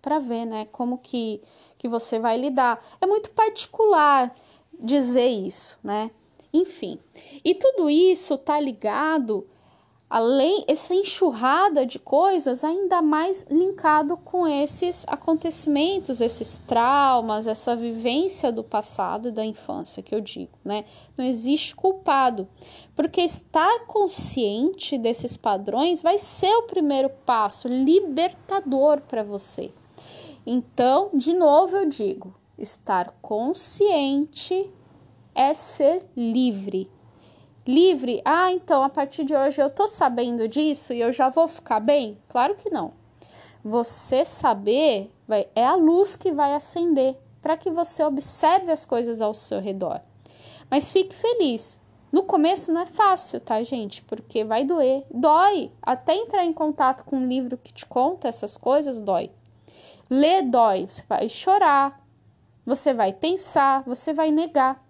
para 0.00 0.18
ver, 0.18 0.46
né, 0.46 0.66
como 0.72 0.96
que, 0.96 1.42
que 1.76 1.86
você 1.86 2.18
vai 2.18 2.38
lidar. 2.38 2.82
É 3.02 3.06
muito 3.06 3.30
particular 3.32 4.34
dizer 4.80 5.26
isso, 5.26 5.78
né? 5.84 6.10
Enfim. 6.52 6.98
E 7.44 7.54
tudo 7.54 7.90
isso 7.90 8.38
tá 8.38 8.58
ligado 8.58 9.44
além 10.10 10.64
essa 10.66 10.94
enxurrada 10.94 11.84
de 11.84 11.98
coisas 11.98 12.64
ainda 12.64 13.02
mais 13.02 13.44
linkado 13.50 14.16
com 14.16 14.46
esses 14.46 15.04
acontecimentos, 15.06 16.20
esses 16.20 16.58
traumas, 16.58 17.46
essa 17.46 17.76
vivência 17.76 18.50
do 18.50 18.64
passado 18.64 19.28
e 19.28 19.32
da 19.32 19.44
infância 19.44 20.02
que 20.02 20.14
eu 20.14 20.20
digo, 20.20 20.52
né? 20.64 20.84
Não 21.16 21.24
existe 21.24 21.76
culpado, 21.76 22.48
porque 22.96 23.20
estar 23.20 23.86
consciente 23.86 24.96
desses 24.96 25.36
padrões 25.36 26.00
vai 26.00 26.16
ser 26.16 26.54
o 26.56 26.62
primeiro 26.62 27.10
passo 27.26 27.68
libertador 27.68 29.02
para 29.02 29.22
você. 29.22 29.70
Então, 30.46 31.10
de 31.12 31.34
novo 31.34 31.76
eu 31.76 31.86
digo, 31.86 32.34
estar 32.56 33.14
consciente 33.20 34.70
é 35.38 35.54
ser 35.54 36.04
livre 36.16 36.90
livre, 37.68 38.22
ah, 38.24 38.50
então 38.50 38.82
a 38.82 38.88
partir 38.88 39.24
de 39.24 39.36
hoje 39.36 39.60
eu 39.60 39.68
tô 39.68 39.86
sabendo 39.86 40.48
disso 40.48 40.94
e 40.94 41.02
eu 41.02 41.12
já 41.12 41.28
vou 41.28 41.46
ficar 41.46 41.80
bem? 41.80 42.16
Claro 42.26 42.54
que 42.54 42.70
não. 42.70 42.94
Você 43.62 44.24
saber 44.24 45.12
vai, 45.28 45.46
é 45.54 45.66
a 45.66 45.74
luz 45.74 46.16
que 46.16 46.32
vai 46.32 46.54
acender 46.54 47.14
para 47.42 47.58
que 47.58 47.70
você 47.70 48.02
observe 48.02 48.72
as 48.72 48.86
coisas 48.86 49.20
ao 49.20 49.34
seu 49.34 49.60
redor. 49.60 50.00
Mas 50.70 50.90
fique 50.90 51.14
feliz. 51.14 51.78
No 52.10 52.22
começo 52.22 52.72
não 52.72 52.80
é 52.80 52.86
fácil, 52.86 53.38
tá, 53.38 53.62
gente? 53.62 54.00
Porque 54.00 54.44
vai 54.44 54.64
doer. 54.64 55.04
Dói. 55.10 55.70
Até 55.82 56.14
entrar 56.14 56.46
em 56.46 56.54
contato 56.54 57.04
com 57.04 57.16
um 57.16 57.26
livro 57.26 57.58
que 57.58 57.72
te 57.72 57.84
conta 57.84 58.28
essas 58.28 58.56
coisas, 58.56 59.02
dói. 59.02 59.30
Ler 60.08 60.42
dói. 60.42 60.86
Você 60.88 61.02
vai 61.06 61.28
chorar. 61.28 62.02
Você 62.64 62.94
vai 62.94 63.12
pensar. 63.12 63.82
Você 63.82 64.14
vai 64.14 64.30
negar. 64.30 64.87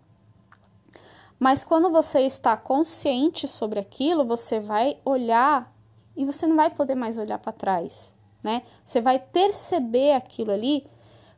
Mas 1.39 1.63
quando 1.63 1.91
você 1.91 2.21
está 2.21 2.57
consciente 2.57 3.47
sobre 3.47 3.79
aquilo, 3.79 4.25
você 4.25 4.59
vai 4.59 4.99
olhar 5.05 5.73
e 6.17 6.25
você 6.25 6.47
não 6.47 6.57
vai 6.57 6.69
poder 6.69 6.97
mais 6.97 7.17
olhar 7.17 7.39
para 7.39 7.53
trás, 7.53 8.17
né? 8.43 8.63
Você 8.85 9.01
vai 9.01 9.21
perceber 9.21 10.13
aquilo 10.13 10.51
ali. 10.51 10.85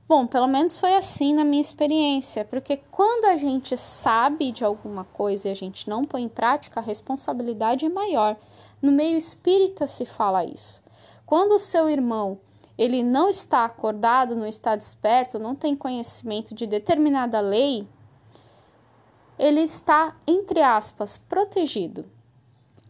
Bom, 0.08 0.26
pelo 0.26 0.48
menos 0.48 0.78
foi 0.78 0.94
assim 0.94 1.34
na 1.34 1.44
minha 1.44 1.60
experiência, 1.60 2.44
porque 2.44 2.78
quando 2.90 3.26
a 3.26 3.36
gente 3.36 3.76
sabe 3.76 4.50
de 4.50 4.64
alguma 4.64 5.04
coisa 5.04 5.48
e 5.48 5.52
a 5.52 5.54
gente 5.54 5.88
não 5.88 6.04
põe 6.04 6.22
em 6.22 6.28
prática, 6.28 6.80
a 6.80 6.82
responsabilidade 6.82 7.84
é 7.84 7.88
maior. 7.90 8.36
No 8.80 8.90
meio 8.90 9.18
espírita 9.18 9.86
se 9.86 10.06
fala 10.06 10.44
isso. 10.44 10.82
Quando 11.26 11.52
o 11.52 11.60
seu 11.60 11.88
irmão 11.88 12.40
ele 12.80 13.02
não 13.02 13.28
está 13.28 13.66
acordado, 13.66 14.34
não 14.34 14.46
está 14.46 14.74
desperto, 14.74 15.38
não 15.38 15.54
tem 15.54 15.76
conhecimento 15.76 16.54
de 16.54 16.66
determinada 16.66 17.38
lei, 17.38 17.86
ele 19.40 19.62
está, 19.62 20.14
entre 20.26 20.60
aspas, 20.60 21.16
protegido. 21.16 22.04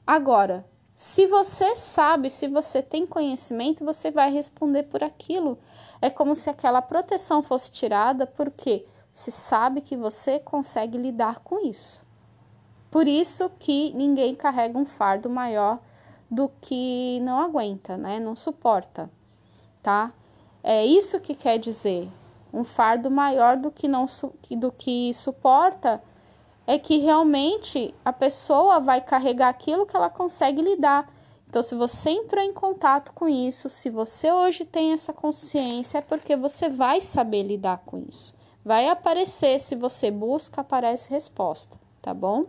Agora, 0.04 0.66
se 0.96 1.24
você 1.28 1.76
sabe, 1.76 2.28
se 2.28 2.48
você 2.48 2.82
tem 2.82 3.06
conhecimento, 3.06 3.84
você 3.84 4.10
vai 4.10 4.32
responder 4.32 4.82
por 4.82 5.04
aquilo. 5.04 5.56
É 6.02 6.10
como 6.10 6.34
se 6.34 6.50
aquela 6.50 6.82
proteção 6.82 7.40
fosse 7.40 7.70
tirada, 7.70 8.26
porque 8.26 8.84
se 9.12 9.30
sabe 9.30 9.80
que 9.80 9.96
você 9.96 10.40
consegue 10.40 10.98
lidar 10.98 11.38
com 11.38 11.64
isso. 11.64 12.04
Por 12.90 13.06
isso 13.06 13.48
que 13.56 13.92
ninguém 13.94 14.34
carrega 14.34 14.76
um 14.76 14.84
fardo 14.84 15.30
maior 15.30 15.78
do 16.28 16.50
que 16.60 17.20
não 17.20 17.38
aguenta, 17.38 17.96
né? 17.96 18.18
Não 18.18 18.34
suporta, 18.34 19.08
tá? 19.80 20.12
É 20.64 20.84
isso 20.84 21.20
que 21.20 21.36
quer 21.36 21.58
dizer. 21.58 22.10
Um 22.52 22.64
fardo 22.64 23.08
maior 23.08 23.56
do 23.56 23.70
que 23.70 23.86
não 23.86 24.06
do 24.58 24.72
que 24.72 25.14
suporta 25.14 26.02
é 26.70 26.78
que 26.78 26.98
realmente 26.98 27.92
a 28.04 28.12
pessoa 28.12 28.78
vai 28.78 29.00
carregar 29.00 29.48
aquilo 29.48 29.84
que 29.84 29.96
ela 29.96 30.08
consegue 30.08 30.62
lidar. 30.62 31.12
Então, 31.48 31.60
se 31.64 31.74
você 31.74 32.10
entrou 32.10 32.44
em 32.44 32.52
contato 32.52 33.12
com 33.12 33.28
isso, 33.28 33.68
se 33.68 33.90
você 33.90 34.30
hoje 34.30 34.64
tem 34.64 34.92
essa 34.92 35.12
consciência, 35.12 35.98
é 35.98 36.00
porque 36.00 36.36
você 36.36 36.68
vai 36.68 37.00
saber 37.00 37.42
lidar 37.42 37.78
com 37.78 38.04
isso. 38.08 38.36
Vai 38.64 38.88
aparecer, 38.88 39.58
se 39.58 39.74
você 39.74 40.12
busca, 40.12 40.60
aparece 40.60 41.10
resposta, 41.10 41.76
tá 42.00 42.14
bom? 42.14 42.46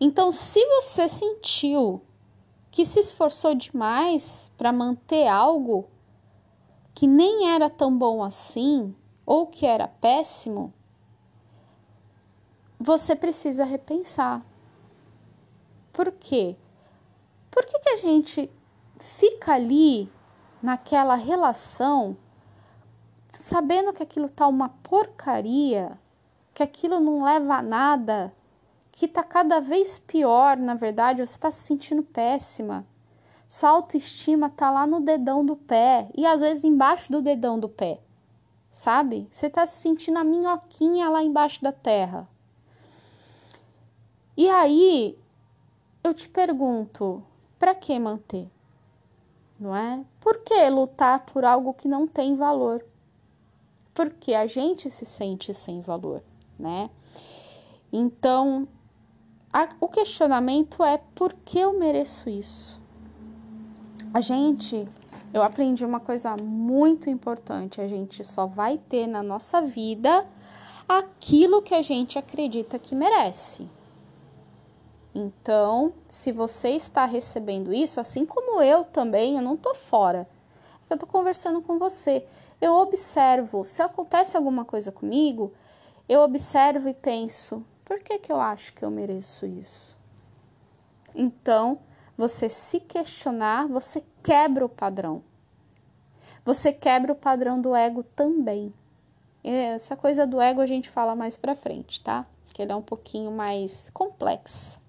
Então, 0.00 0.32
se 0.32 0.58
você 0.66 1.08
sentiu 1.08 2.02
que 2.72 2.84
se 2.84 2.98
esforçou 2.98 3.54
demais 3.54 4.50
para 4.58 4.72
manter 4.72 5.28
algo 5.28 5.88
que 6.92 7.06
nem 7.06 7.54
era 7.54 7.70
tão 7.70 7.96
bom 7.96 8.20
assim, 8.20 8.92
ou 9.24 9.46
que 9.46 9.64
era 9.64 9.86
péssimo, 9.86 10.74
você 12.78 13.16
precisa 13.16 13.64
repensar. 13.64 14.44
Por 15.92 16.12
quê? 16.12 16.56
Por 17.50 17.64
que, 17.66 17.78
que 17.80 17.90
a 17.90 17.96
gente 17.96 18.50
fica 18.98 19.54
ali 19.54 20.10
naquela 20.62 21.14
relação 21.16 22.16
sabendo 23.32 23.92
que 23.92 24.02
aquilo 24.02 24.28
tá 24.28 24.46
uma 24.46 24.68
porcaria, 24.68 25.98
que 26.54 26.62
aquilo 26.62 27.00
não 27.00 27.22
leva 27.22 27.56
a 27.56 27.62
nada, 27.62 28.34
que 28.90 29.06
tá 29.06 29.22
cada 29.22 29.60
vez 29.60 29.98
pior, 29.98 30.56
na 30.56 30.74
verdade, 30.74 31.18
você 31.18 31.34
está 31.34 31.50
se 31.50 31.60
sentindo 31.60 32.02
péssima. 32.02 32.84
Sua 33.46 33.70
autoestima 33.70 34.50
tá 34.50 34.70
lá 34.70 34.86
no 34.86 35.00
dedão 35.00 35.44
do 35.44 35.56
pé 35.56 36.10
e 36.16 36.26
às 36.26 36.40
vezes 36.40 36.64
embaixo 36.64 37.10
do 37.10 37.22
dedão 37.22 37.58
do 37.58 37.68
pé. 37.68 38.00
Sabe? 38.70 39.26
Você 39.30 39.48
tá 39.48 39.66
se 39.66 39.80
sentindo 39.80 40.18
a 40.18 40.24
minhoquinha 40.24 41.08
lá 41.08 41.22
embaixo 41.22 41.62
da 41.62 41.72
terra. 41.72 42.28
E 44.38 44.48
aí 44.48 45.18
eu 46.04 46.14
te 46.14 46.28
pergunto, 46.28 47.20
para 47.58 47.74
que 47.74 47.98
manter? 47.98 48.48
Não 49.58 49.74
é? 49.74 50.04
Por 50.20 50.44
que 50.44 50.70
lutar 50.70 51.26
por 51.26 51.44
algo 51.44 51.74
que 51.74 51.88
não 51.88 52.06
tem 52.06 52.36
valor? 52.36 52.86
Porque 53.92 54.34
a 54.34 54.46
gente 54.46 54.88
se 54.92 55.04
sente 55.04 55.52
sem 55.52 55.80
valor, 55.80 56.22
né? 56.56 56.88
Então, 57.92 58.68
a, 59.52 59.70
o 59.80 59.88
questionamento 59.88 60.84
é 60.84 60.98
por 61.16 61.32
que 61.32 61.58
eu 61.58 61.76
mereço 61.76 62.30
isso? 62.30 62.80
A 64.14 64.20
gente, 64.20 64.86
eu 65.34 65.42
aprendi 65.42 65.84
uma 65.84 65.98
coisa 65.98 66.36
muito 66.40 67.10
importante, 67.10 67.80
a 67.80 67.88
gente 67.88 68.24
só 68.24 68.46
vai 68.46 68.78
ter 68.78 69.08
na 69.08 69.20
nossa 69.20 69.60
vida 69.60 70.24
aquilo 70.88 71.60
que 71.60 71.74
a 71.74 71.82
gente 71.82 72.16
acredita 72.16 72.78
que 72.78 72.94
merece. 72.94 73.68
Então, 75.20 75.92
se 76.06 76.30
você 76.30 76.68
está 76.68 77.04
recebendo 77.04 77.74
isso, 77.74 77.98
assim 77.98 78.24
como 78.24 78.62
eu 78.62 78.84
também, 78.84 79.34
eu 79.34 79.42
não 79.42 79.56
tô 79.56 79.74
fora. 79.74 80.28
Eu 80.88 80.96
tô 80.96 81.08
conversando 81.08 81.60
com 81.60 81.76
você. 81.76 82.24
Eu 82.60 82.74
observo, 82.74 83.64
se 83.64 83.82
acontece 83.82 84.36
alguma 84.36 84.64
coisa 84.64 84.92
comigo, 84.92 85.52
eu 86.08 86.20
observo 86.20 86.88
e 86.88 86.94
penso, 86.94 87.64
por 87.84 87.98
que 87.98 88.16
que 88.20 88.30
eu 88.30 88.40
acho 88.40 88.72
que 88.72 88.84
eu 88.84 88.92
mereço 88.92 89.44
isso? 89.44 89.98
Então, 91.16 91.80
você 92.16 92.48
se 92.48 92.78
questionar, 92.78 93.66
você 93.66 94.04
quebra 94.22 94.64
o 94.64 94.68
padrão. 94.68 95.20
Você 96.44 96.72
quebra 96.72 97.10
o 97.10 97.16
padrão 97.16 97.60
do 97.60 97.74
ego 97.74 98.04
também. 98.04 98.72
Essa 99.42 99.96
coisa 99.96 100.24
do 100.24 100.40
ego 100.40 100.60
a 100.60 100.66
gente 100.66 100.88
fala 100.88 101.16
mais 101.16 101.36
pra 101.36 101.56
frente, 101.56 102.00
tá? 102.04 102.24
Que 102.54 102.62
ele 102.62 102.70
é 102.70 102.76
um 102.76 102.82
pouquinho 102.82 103.32
mais 103.32 103.90
complexo. 103.90 104.86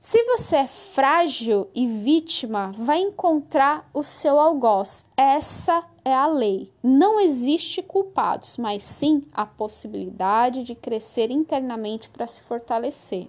Se 0.00 0.24
você 0.24 0.56
é 0.56 0.66
frágil 0.66 1.68
e 1.74 1.86
vítima, 1.86 2.72
vai 2.74 3.00
encontrar 3.00 3.86
o 3.92 4.02
seu 4.02 4.40
algoz. 4.40 5.06
Essa 5.14 5.84
é 6.02 6.14
a 6.14 6.26
lei. 6.26 6.72
Não 6.82 7.20
existe 7.20 7.82
culpados, 7.82 8.56
mas 8.56 8.82
sim 8.82 9.22
a 9.30 9.44
possibilidade 9.44 10.62
de 10.62 10.74
crescer 10.74 11.30
internamente 11.30 12.08
para 12.08 12.26
se 12.26 12.40
fortalecer. 12.40 13.28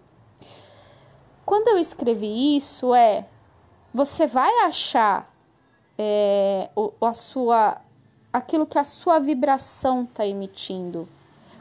Quando 1.45 1.67
eu 1.67 1.77
escrevi 1.77 2.55
isso, 2.55 2.95
é 2.95 3.27
você 3.93 4.25
vai 4.25 4.60
achar 4.60 5.29
é, 5.97 6.69
a 7.01 7.13
sua, 7.13 7.81
aquilo 8.31 8.65
que 8.65 8.79
a 8.79 8.86
sua 8.86 9.19
vibração 9.19 10.03
está 10.03 10.25
emitindo. 10.25 11.05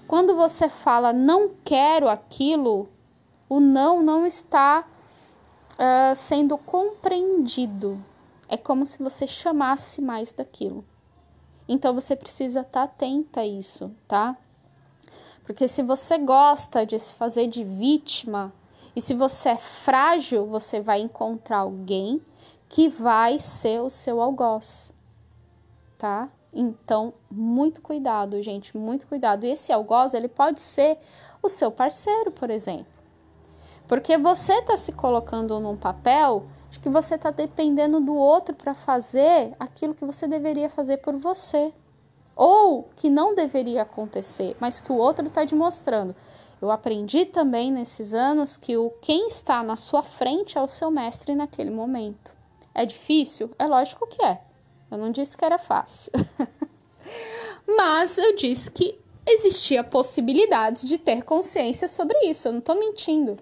Quando 0.07 0.37
você 0.37 0.69
fala 0.69 1.13
não 1.13 1.51
quero 1.65 2.09
aquilo, 2.09 2.89
o 3.49 3.59
não 3.59 4.01
não 4.05 4.25
está 4.25 4.87
uh, 5.81 6.15
sendo 6.15 6.59
compreendido. 6.59 7.99
É 8.49 8.57
como 8.57 8.85
se 8.85 9.03
você 9.03 9.27
chamasse 9.27 10.03
mais 10.03 10.33
daquilo. 10.33 10.85
Então 11.67 11.95
você 11.95 12.15
precisa 12.15 12.61
estar 12.61 12.73
tá 12.73 12.83
atenta 12.83 13.41
a 13.41 13.47
isso, 13.47 13.91
tá? 14.07 14.37
Porque 15.45 15.67
se 15.67 15.83
você 15.83 16.19
gosta 16.19 16.85
de 16.85 16.99
se 16.99 17.15
fazer 17.15 17.47
de 17.47 17.65
vítima 17.65 18.53
e 18.95 19.01
se 19.01 19.15
você 19.15 19.51
é 19.51 19.57
frágil, 19.57 20.47
você 20.47 20.81
vai 20.81 21.01
encontrar 21.01 21.59
alguém 21.59 22.21
que 22.69 22.89
vai 22.89 23.39
ser 23.39 23.81
o 23.81 23.91
seu 23.91 24.21
algoz, 24.21 24.93
tá? 25.99 26.29
Então, 26.53 27.15
muito 27.31 27.81
cuidado, 27.81 28.43
gente, 28.43 28.77
muito 28.77 29.07
cuidado. 29.07 29.45
E 29.45 29.51
esse 29.51 29.73
algoz, 29.73 30.15
ele 30.15 30.29
pode 30.29 30.61
ser 30.61 30.99
o 31.43 31.49
seu 31.49 31.71
parceiro, 31.71 32.33
por 32.33 32.51
exemplo. 32.51 33.00
Porque 33.91 34.17
você 34.17 34.53
está 34.53 34.77
se 34.77 34.93
colocando 34.93 35.59
num 35.59 35.77
papel 35.77 36.45
de 36.71 36.79
que 36.79 36.89
você 36.89 37.17
está 37.17 37.33
dependendo 37.33 37.99
do 37.99 38.15
outro 38.15 38.55
para 38.55 38.73
fazer 38.73 39.53
aquilo 39.59 39.97
que 39.97 40.05
você 40.05 40.29
deveria 40.29 40.71
fazer 40.71 40.99
por 40.99 41.17
você. 41.17 41.73
Ou 42.37 42.89
que 42.95 43.11
não 43.11 43.35
deveria 43.35 43.83
acontecer, 43.83 44.57
mas 44.61 44.79
que 44.79 44.93
o 44.93 44.97
outro 44.97 45.27
está 45.27 45.45
te 45.45 45.57
mostrando. 45.57 46.15
Eu 46.63 46.71
aprendi 46.71 47.25
também 47.25 47.73
nesses 47.73 48.15
anos 48.15 48.57
que 48.57 48.77
o 48.77 48.91
quem 49.03 49.27
está 49.27 49.61
na 49.61 49.75
sua 49.75 50.05
frente 50.05 50.57
é 50.57 50.63
o 50.63 50.69
seu 50.69 50.89
mestre 50.89 51.35
naquele 51.35 51.71
momento. 51.71 52.31
É 52.73 52.87
difícil? 52.87 53.51
É 53.59 53.67
lógico 53.67 54.07
que 54.07 54.25
é. 54.25 54.41
Eu 54.89 54.99
não 54.99 55.11
disse 55.11 55.37
que 55.37 55.45
era 55.45 55.59
fácil. 55.59 56.13
Mas 57.67 58.19
eu 58.19 58.37
disse 58.37 58.71
que 58.71 59.01
existia 59.27 59.83
possibilidades 59.83 60.85
de 60.85 60.97
ter 60.97 61.25
consciência 61.25 61.89
sobre 61.89 62.17
isso. 62.21 62.47
Eu 62.47 62.53
não 62.53 62.61
estou 62.61 62.79
mentindo. 62.79 63.37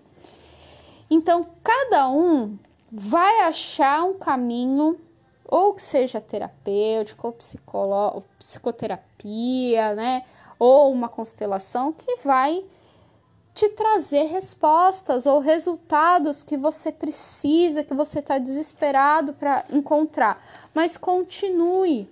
Então, 1.10 1.46
cada 1.62 2.08
um 2.08 2.58
vai 2.90 3.40
achar 3.40 4.04
um 4.04 4.14
caminho, 4.14 4.98
ou 5.44 5.74
que 5.74 5.82
seja 5.82 6.20
terapêutico, 6.20 7.26
ou 7.26 7.32
psicolo, 7.32 8.24
psicoterapia, 8.38 9.94
né? 9.94 10.24
Ou 10.58 10.92
uma 10.92 11.08
constelação 11.08 11.92
que 11.92 12.16
vai 12.22 12.64
te 13.54 13.68
trazer 13.70 14.24
respostas 14.24 15.26
ou 15.26 15.40
resultados 15.40 16.44
que 16.44 16.56
você 16.56 16.92
precisa, 16.92 17.82
que 17.82 17.92
você 17.92 18.20
está 18.20 18.38
desesperado 18.38 19.32
para 19.32 19.64
encontrar. 19.70 20.40
Mas 20.72 20.96
continue, 20.96 22.08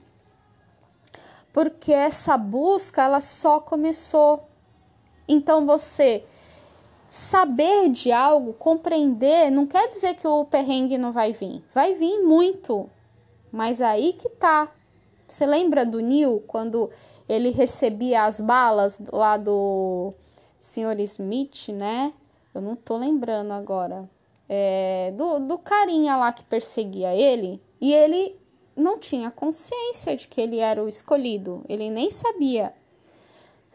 porque 1.53 1.93
essa 1.93 2.37
busca 2.37 3.03
ela 3.03 3.21
só 3.21 3.61
começou. 3.61 4.49
Então 5.29 5.65
você 5.65 6.25
saber 7.17 7.89
de 7.89 8.13
algo, 8.13 8.53
compreender, 8.53 9.51
não 9.51 9.67
quer 9.67 9.89
dizer 9.89 10.17
que 10.17 10.29
o 10.29 10.45
perrengue 10.45 10.99
não 10.99 11.13
vai 11.13 11.33
vir. 11.33 11.65
Vai 11.75 11.95
vir 11.95 12.23
muito. 12.23 12.91
Mas 13.51 13.81
aí 13.81 14.13
que 14.13 14.29
tá. 14.29 14.71
Você 15.27 15.47
lembra 15.47 15.87
do 15.87 16.01
Neil 16.01 16.45
quando 16.47 16.91
ele 17.27 17.51
recebia 17.51 18.25
as 18.25 18.39
balas 18.39 19.01
lá 19.11 19.39
do 19.39 20.13
senhor 20.59 21.01
Smith, 21.01 21.71
né? 21.71 22.13
Eu 22.55 22.61
não 22.61 22.77
tô 22.77 22.99
lembrando 22.99 23.53
agora. 23.53 24.09
É, 24.47 25.13
do, 25.17 25.41
do 25.41 25.59
carinha 25.59 26.17
lá 26.17 26.31
que 26.33 26.45
perseguia 26.45 27.15
ele. 27.15 27.63
E 27.81 27.95
ele 27.95 28.39
não 28.77 28.99
tinha 28.99 29.31
consciência 29.31 30.15
de 30.15 30.29
que 30.29 30.39
ele 30.39 30.59
era 30.59 30.85
o 30.85 30.89
escolhido. 30.89 31.65
Ele 31.67 31.89
nem 31.89 32.11
sabia. 32.11 32.75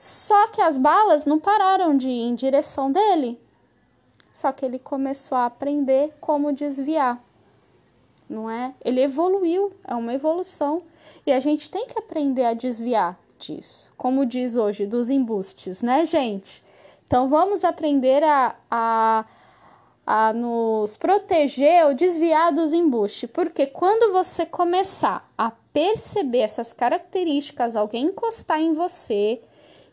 Só 0.02 0.48
que 0.48 0.60
as 0.60 0.80
balas 0.80 1.28
não 1.28 1.40
pararam 1.40 1.96
de 1.96 2.10
ir 2.10 2.24
em 2.24 2.34
direção 2.34 2.92
dele. 2.92 3.40
Só 4.32 4.52
que 4.52 4.66
ele 4.66 4.80
começou 4.80 5.38
a 5.38 5.46
aprender 5.46 6.12
como 6.20 6.52
desviar. 6.52 7.24
Não 8.28 8.50
é? 8.50 8.74
Ele 8.84 9.00
evoluiu, 9.00 9.72
é 9.88 9.94
uma 9.94 10.12
evolução. 10.12 10.82
E 11.24 11.32
a 11.32 11.40
gente 11.40 11.70
tem 11.70 11.86
que 11.86 12.00
aprender 12.00 12.46
a 12.46 12.56
desviar 12.56 13.16
disso. 13.38 13.92
Como 13.96 14.26
diz 14.26 14.56
hoje, 14.56 14.88
dos 14.88 15.12
embustes, 15.12 15.84
né, 15.84 16.04
gente? 16.04 16.64
Então 17.04 17.28
vamos 17.28 17.64
aprender 17.64 18.24
a, 18.24 18.56
a, 18.72 19.26
a 20.04 20.34
nos 20.34 20.98
proteger 20.98 21.86
ou 21.86 21.94
desviar 21.94 22.52
dos 22.52 22.74
embustes, 22.74 23.30
porque 23.32 23.68
quando 23.68 24.12
você 24.12 24.48
começar 24.48 25.32
a 25.38 25.52
perceber 25.72 26.40
essas 26.40 26.74
características, 26.74 27.76
alguém 27.76 28.08
encostar 28.08 28.60
em 28.60 28.74
você 28.74 29.40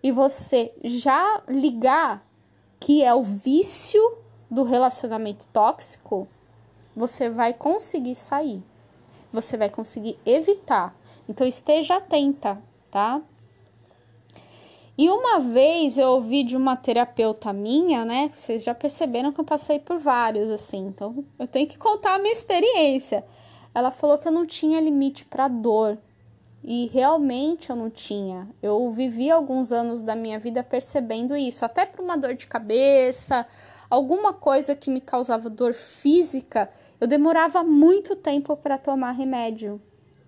e 0.02 0.10
você 0.12 0.72
já 0.84 1.42
ligar 1.48 2.26
que 2.80 3.02
é 3.02 3.12
o 3.14 3.22
vício 3.22 4.00
do 4.50 4.62
relacionamento 4.62 5.46
tóxico, 5.48 6.28
você 6.94 7.28
vai 7.28 7.52
conseguir 7.52 8.14
sair. 8.14 8.62
Você 9.32 9.56
vai 9.56 9.68
conseguir 9.68 10.18
evitar. 10.24 10.96
Então 11.28 11.46
esteja 11.46 11.96
atenta, 11.96 12.62
tá? 12.90 13.20
E 14.96 15.08
uma 15.10 15.38
vez 15.38 15.96
eu 15.96 16.08
ouvi 16.08 16.42
de 16.42 16.56
uma 16.56 16.74
terapeuta 16.74 17.52
minha, 17.52 18.04
né? 18.04 18.32
Vocês 18.34 18.64
já 18.64 18.74
perceberam 18.74 19.30
que 19.30 19.40
eu 19.40 19.44
passei 19.44 19.78
por 19.78 19.96
vários, 19.98 20.50
assim, 20.50 20.86
então 20.88 21.24
eu 21.38 21.46
tenho 21.46 21.68
que 21.68 21.78
contar 21.78 22.14
a 22.14 22.18
minha 22.18 22.32
experiência. 22.32 23.24
Ela 23.72 23.92
falou 23.92 24.18
que 24.18 24.26
eu 24.26 24.32
não 24.32 24.44
tinha 24.44 24.80
limite 24.80 25.24
para 25.24 25.46
dor. 25.46 25.98
E 26.62 26.86
realmente 26.88 27.70
eu 27.70 27.76
não 27.76 27.88
tinha. 27.88 28.48
Eu 28.62 28.90
vivi 28.90 29.30
alguns 29.30 29.72
anos 29.72 30.02
da 30.02 30.16
minha 30.16 30.38
vida 30.38 30.62
percebendo 30.62 31.36
isso, 31.36 31.64
até 31.64 31.86
para 31.86 32.02
uma 32.02 32.16
dor 32.16 32.34
de 32.34 32.46
cabeça, 32.46 33.46
alguma 33.88 34.32
coisa 34.32 34.74
que 34.74 34.90
me 34.90 35.00
causava 35.00 35.48
dor 35.48 35.72
física, 35.72 36.70
eu 37.00 37.06
demorava 37.06 37.62
muito 37.62 38.16
tempo 38.16 38.56
para 38.56 38.76
tomar 38.76 39.12
remédio. 39.12 39.80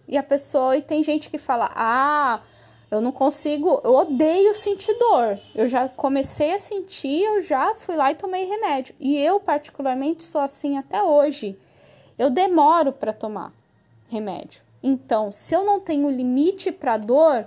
E 0.08 0.16
a 0.16 0.22
pessoa, 0.22 0.76
e 0.76 0.82
tem 0.82 1.02
gente 1.02 1.28
que 1.28 1.38
fala: 1.38 1.70
"Ah, 1.74 2.40
eu 2.90 3.00
não 3.00 3.12
consigo, 3.12 3.80
eu 3.84 3.94
odeio 3.94 4.52
sentir 4.54 4.92
dor. 4.98 5.38
Eu 5.54 5.68
já 5.68 5.88
comecei 5.88 6.54
a 6.54 6.58
sentir, 6.58 7.22
eu 7.22 7.40
já 7.40 7.74
fui 7.76 7.94
lá 7.94 8.10
e 8.10 8.16
tomei 8.16 8.46
remédio. 8.46 8.94
E 8.98 9.16
eu, 9.16 9.38
particularmente, 9.38 10.24
sou 10.24 10.40
assim 10.40 10.76
até 10.76 11.00
hoje. 11.02 11.56
Eu 12.18 12.30
demoro 12.30 12.92
para 12.92 13.12
tomar 13.12 13.52
remédio. 14.08 14.69
Então, 14.82 15.30
se 15.30 15.54
eu 15.54 15.64
não 15.64 15.80
tenho 15.80 16.10
limite 16.10 16.72
para 16.72 16.96
dor, 16.96 17.46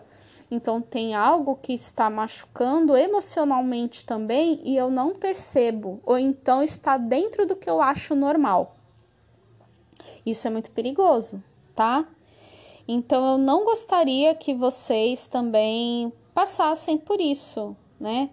então 0.51 0.79
tem 0.79 1.15
algo 1.15 1.55
que 1.55 1.73
está 1.73 2.09
machucando 2.09 2.95
emocionalmente 2.95 4.05
também 4.05 4.59
e 4.63 4.77
eu 4.77 4.91
não 4.91 5.15
percebo, 5.15 5.99
ou 6.05 6.17
então 6.17 6.61
está 6.61 6.95
dentro 6.95 7.45
do 7.45 7.55
que 7.55 7.69
eu 7.69 7.81
acho 7.81 8.13
normal. 8.13 8.75
Isso 10.25 10.47
é 10.47 10.51
muito 10.51 10.69
perigoso, 10.71 11.43
tá? 11.73 12.07
Então 12.87 13.33
eu 13.33 13.37
não 13.37 13.63
gostaria 13.63 14.35
que 14.35 14.53
vocês 14.53 15.25
também 15.25 16.13
passassem 16.33 16.97
por 16.97 17.19
isso, 17.19 17.75
né? 17.99 18.29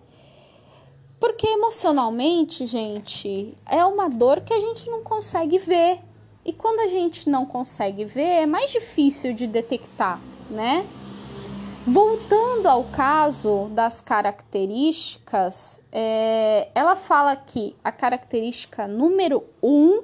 Porque 1.19 1.47
emocionalmente, 1.47 2.67
gente, 2.67 3.57
é 3.67 3.85
uma 3.85 4.09
dor 4.09 4.41
que 4.41 4.55
a 4.55 4.61
gente 4.61 4.89
não 4.91 5.03
consegue 5.03 5.59
ver. 5.59 6.01
E 6.51 6.53
quando 6.53 6.81
a 6.81 6.89
gente 6.89 7.31
não 7.31 7.47
consegue 7.47 8.05
ver, 8.05 8.43
é 8.43 8.45
mais 8.45 8.73
difícil 8.73 9.33
de 9.33 9.47
detectar, 9.47 10.21
né? 10.51 10.85
Voltando 11.87 12.67
ao 12.67 12.83
caso 12.87 13.69
das 13.69 14.01
características, 14.01 15.81
é, 15.93 16.69
ela 16.75 16.97
fala 16.97 17.37
que 17.37 17.77
a 17.85 17.93
característica 17.93 18.89
número 18.89 19.45
um 19.63 20.03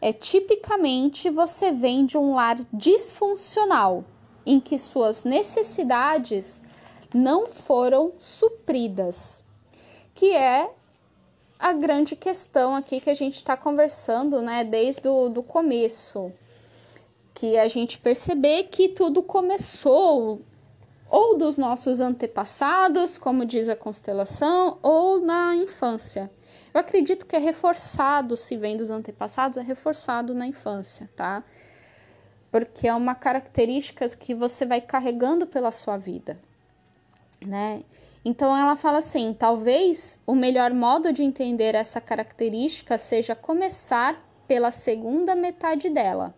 é 0.00 0.12
tipicamente 0.12 1.28
você 1.30 1.72
vem 1.72 2.06
de 2.06 2.16
um 2.16 2.36
lar 2.36 2.58
disfuncional, 2.72 4.04
em 4.46 4.60
que 4.60 4.78
suas 4.78 5.24
necessidades 5.24 6.62
não 7.12 7.48
foram 7.48 8.12
supridas, 8.20 9.44
que 10.14 10.30
é 10.32 10.70
a 11.58 11.72
grande 11.72 12.14
questão 12.14 12.74
aqui 12.74 13.00
que 13.00 13.10
a 13.10 13.14
gente 13.14 13.36
está 13.36 13.56
conversando, 13.56 14.42
né, 14.42 14.62
desde 14.64 15.08
o 15.08 15.28
do 15.28 15.42
começo, 15.42 16.32
que 17.34 17.58
a 17.58 17.68
gente 17.68 17.98
perceber 17.98 18.64
que 18.64 18.88
tudo 18.88 19.22
começou 19.22 20.40
ou 21.08 21.38
dos 21.38 21.56
nossos 21.56 22.00
antepassados, 22.00 23.16
como 23.16 23.44
diz 23.44 23.68
a 23.68 23.76
constelação, 23.76 24.78
ou 24.82 25.20
na 25.20 25.54
infância. 25.54 26.30
Eu 26.74 26.80
acredito 26.80 27.24
que 27.26 27.36
é 27.36 27.38
reforçado, 27.38 28.36
se 28.36 28.56
vem 28.56 28.76
dos 28.76 28.90
antepassados, 28.90 29.56
é 29.56 29.62
reforçado 29.62 30.34
na 30.34 30.46
infância, 30.46 31.08
tá? 31.14 31.44
Porque 32.50 32.88
é 32.88 32.94
uma 32.94 33.14
característica 33.14 34.06
que 34.16 34.34
você 34.34 34.66
vai 34.66 34.80
carregando 34.80 35.46
pela 35.46 35.70
sua 35.70 35.96
vida, 35.96 36.38
né? 37.40 37.82
Então 38.28 38.56
ela 38.56 38.74
fala 38.74 38.98
assim: 38.98 39.32
talvez 39.32 40.18
o 40.26 40.34
melhor 40.34 40.74
modo 40.74 41.12
de 41.12 41.22
entender 41.22 41.76
essa 41.76 42.00
característica 42.00 42.98
seja 42.98 43.36
começar 43.36 44.20
pela 44.48 44.72
segunda 44.72 45.36
metade 45.36 45.88
dela, 45.88 46.34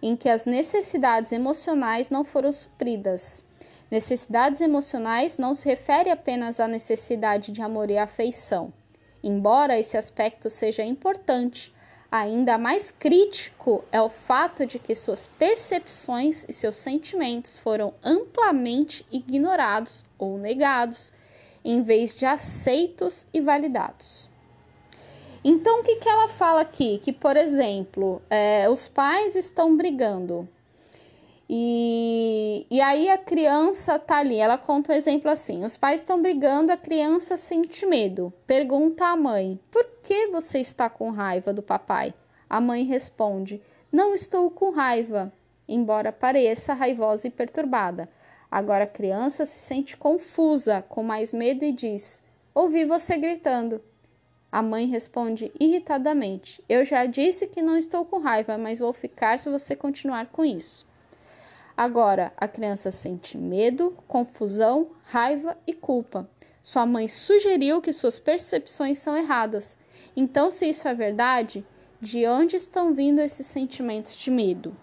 em 0.00 0.16
que 0.16 0.30
as 0.30 0.46
necessidades 0.46 1.30
emocionais 1.30 2.08
não 2.08 2.24
foram 2.24 2.50
supridas. 2.50 3.44
Necessidades 3.90 4.62
emocionais 4.62 5.36
não 5.36 5.52
se 5.52 5.68
refere 5.68 6.08
apenas 6.08 6.58
à 6.58 6.66
necessidade 6.66 7.52
de 7.52 7.60
amor 7.60 7.90
e 7.90 7.98
afeição 7.98 8.72
Embora 9.22 9.78
esse 9.78 9.96
aspecto 9.96 10.50
seja 10.50 10.82
importante, 10.82 11.72
ainda 12.12 12.58
mais 12.58 12.90
crítico 12.90 13.82
é 13.90 13.98
o 13.98 14.10
fato 14.10 14.66
de 14.66 14.78
que 14.78 14.94
suas 14.94 15.26
percepções 15.26 16.44
e 16.46 16.52
seus 16.52 16.76
sentimentos 16.76 17.56
foram 17.56 17.94
amplamente 18.04 19.06
ignorados 19.10 20.04
ou 20.18 20.36
negados, 20.36 21.10
em 21.64 21.80
vez 21.80 22.14
de 22.14 22.26
aceitos 22.26 23.24
e 23.32 23.40
validados. 23.40 24.30
Então, 25.42 25.80
o 25.80 25.82
que, 25.82 25.96
que 25.96 26.08
ela 26.08 26.28
fala 26.28 26.60
aqui? 26.60 26.98
Que, 26.98 27.12
por 27.12 27.36
exemplo, 27.36 28.20
é, 28.28 28.68
os 28.68 28.86
pais 28.88 29.34
estão 29.34 29.74
brigando 29.74 30.46
E, 31.48 32.66
e 32.70 32.80
aí 32.80 33.10
a 33.10 33.18
criança 33.18 33.98
tá 33.98 34.18
ali, 34.18 34.36
ela 34.36 34.56
conta 34.56 34.92
um 34.92 34.94
exemplo 34.94 35.30
assim: 35.30 35.64
os 35.64 35.76
pais 35.76 36.00
estão 36.00 36.22
brigando, 36.22 36.72
a 36.72 36.76
criança 36.76 37.36
sente 37.36 37.84
medo. 37.84 38.32
Pergunta 38.46 39.06
à 39.06 39.16
mãe: 39.16 39.58
por 39.70 39.84
que 40.02 40.28
você 40.28 40.58
está 40.58 40.88
com 40.88 41.10
raiva 41.10 41.52
do 41.52 41.62
papai? 41.62 42.14
A 42.48 42.60
mãe 42.60 42.84
responde: 42.84 43.62
não 43.92 44.14
estou 44.14 44.50
com 44.50 44.70
raiva, 44.70 45.32
embora 45.68 46.10
pareça 46.10 46.72
raivosa 46.72 47.28
e 47.28 47.30
perturbada. 47.30 48.08
Agora 48.50 48.84
a 48.84 48.86
criança 48.86 49.44
se 49.44 49.58
sente 49.58 49.96
confusa, 49.96 50.82
com 50.88 51.02
mais 51.02 51.32
medo 51.32 51.64
e 51.64 51.72
diz: 51.72 52.22
Ouvi 52.54 52.84
você 52.84 53.16
gritando. 53.16 53.82
A 54.50 54.62
mãe 54.62 54.86
responde 54.86 55.50
irritadamente: 55.58 56.62
Eu 56.68 56.84
já 56.84 57.06
disse 57.06 57.46
que 57.46 57.62
não 57.62 57.76
estou 57.76 58.04
com 58.04 58.18
raiva, 58.18 58.56
mas 58.58 58.78
vou 58.78 58.92
ficar 58.92 59.38
se 59.38 59.50
você 59.50 59.74
continuar 59.74 60.26
com 60.26 60.44
isso. 60.44 60.86
Agora, 61.82 62.32
a 62.36 62.46
criança 62.46 62.92
sente 62.92 63.36
medo, 63.36 63.96
confusão, 64.06 64.92
raiva 65.02 65.58
e 65.66 65.72
culpa. 65.72 66.30
Sua 66.62 66.86
mãe 66.86 67.08
sugeriu 67.08 67.82
que 67.82 67.92
suas 67.92 68.20
percepções 68.20 69.00
são 69.00 69.16
erradas. 69.16 69.76
Então, 70.14 70.48
se 70.48 70.68
isso 70.68 70.86
é 70.86 70.94
verdade, 70.94 71.66
de 72.00 72.24
onde 72.24 72.54
estão 72.54 72.94
vindo 72.94 73.20
esses 73.20 73.48
sentimentos 73.48 74.14
de 74.16 74.30
medo? 74.30 74.76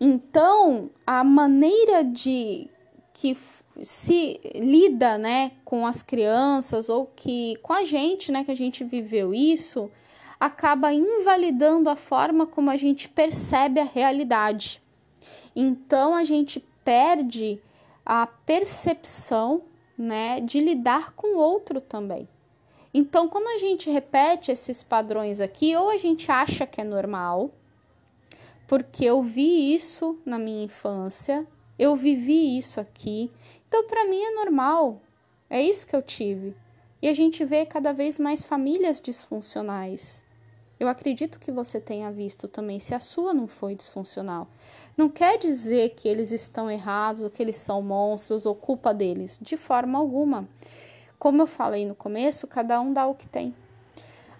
Então, 0.00 0.90
a 1.06 1.22
maneira 1.22 2.02
de 2.02 2.68
que 3.12 3.36
se 3.80 4.40
lida, 4.56 5.18
né, 5.18 5.52
com 5.64 5.86
as 5.86 6.02
crianças 6.02 6.88
ou 6.88 7.06
que 7.06 7.54
com 7.62 7.72
a 7.72 7.84
gente, 7.84 8.32
né, 8.32 8.42
que 8.42 8.50
a 8.50 8.56
gente 8.56 8.82
viveu 8.82 9.32
isso, 9.32 9.88
acaba 10.40 10.92
invalidando 10.92 11.88
a 11.88 11.94
forma 11.94 12.44
como 12.44 12.70
a 12.70 12.76
gente 12.76 13.08
percebe 13.08 13.78
a 13.78 13.84
realidade. 13.84 14.82
Então 15.60 16.14
a 16.14 16.22
gente 16.22 16.64
perde 16.84 17.60
a 18.06 18.28
percepção, 18.28 19.62
né, 19.98 20.40
de 20.40 20.60
lidar 20.60 21.10
com 21.14 21.34
o 21.34 21.40
outro 21.40 21.80
também. 21.80 22.28
Então, 22.94 23.28
quando 23.28 23.48
a 23.48 23.58
gente 23.58 23.90
repete 23.90 24.52
esses 24.52 24.84
padrões 24.84 25.40
aqui, 25.40 25.74
ou 25.74 25.90
a 25.90 25.96
gente 25.96 26.30
acha 26.30 26.64
que 26.64 26.80
é 26.80 26.84
normal, 26.84 27.50
porque 28.68 29.04
eu 29.04 29.20
vi 29.20 29.74
isso 29.74 30.16
na 30.24 30.38
minha 30.38 30.62
infância, 30.62 31.44
eu 31.76 31.96
vivi 31.96 32.56
isso 32.56 32.78
aqui, 32.78 33.28
então 33.66 33.84
para 33.88 34.04
mim 34.04 34.22
é 34.22 34.30
normal, 34.30 35.02
é 35.50 35.60
isso 35.60 35.88
que 35.88 35.96
eu 35.96 36.02
tive. 36.02 36.54
E 37.02 37.08
a 37.08 37.12
gente 37.12 37.44
vê 37.44 37.66
cada 37.66 37.92
vez 37.92 38.16
mais 38.20 38.44
famílias 38.44 39.00
disfuncionais. 39.00 40.24
Eu 40.78 40.86
acredito 40.86 41.40
que 41.40 41.50
você 41.50 41.80
tenha 41.80 42.10
visto 42.12 42.46
também, 42.46 42.78
se 42.78 42.94
a 42.94 43.00
sua 43.00 43.34
não 43.34 43.48
foi 43.48 43.74
disfuncional. 43.74 44.46
Não 44.96 45.08
quer 45.08 45.36
dizer 45.36 45.90
que 45.90 46.08
eles 46.08 46.30
estão 46.30 46.70
errados, 46.70 47.22
ou 47.22 47.30
que 47.30 47.42
eles 47.42 47.56
são 47.56 47.82
monstros, 47.82 48.46
ou 48.46 48.54
culpa 48.54 48.94
deles, 48.94 49.40
de 49.42 49.56
forma 49.56 49.98
alguma. 49.98 50.48
Como 51.18 51.42
eu 51.42 51.48
falei 51.48 51.84
no 51.84 51.96
começo, 51.96 52.46
cada 52.46 52.80
um 52.80 52.92
dá 52.92 53.06
o 53.08 53.14
que 53.14 53.26
tem. 53.26 53.52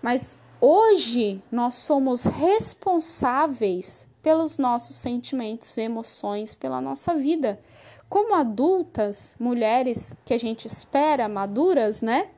Mas 0.00 0.38
hoje 0.60 1.42
nós 1.50 1.74
somos 1.74 2.24
responsáveis 2.24 4.06
pelos 4.22 4.58
nossos 4.58 4.94
sentimentos 4.94 5.76
e 5.76 5.82
emoções, 5.82 6.54
pela 6.54 6.80
nossa 6.80 7.16
vida. 7.16 7.60
Como 8.08 8.34
adultas, 8.34 9.34
mulheres 9.40 10.14
que 10.24 10.32
a 10.32 10.38
gente 10.38 10.66
espera 10.66 11.28
maduras, 11.28 12.00
né? 12.00 12.28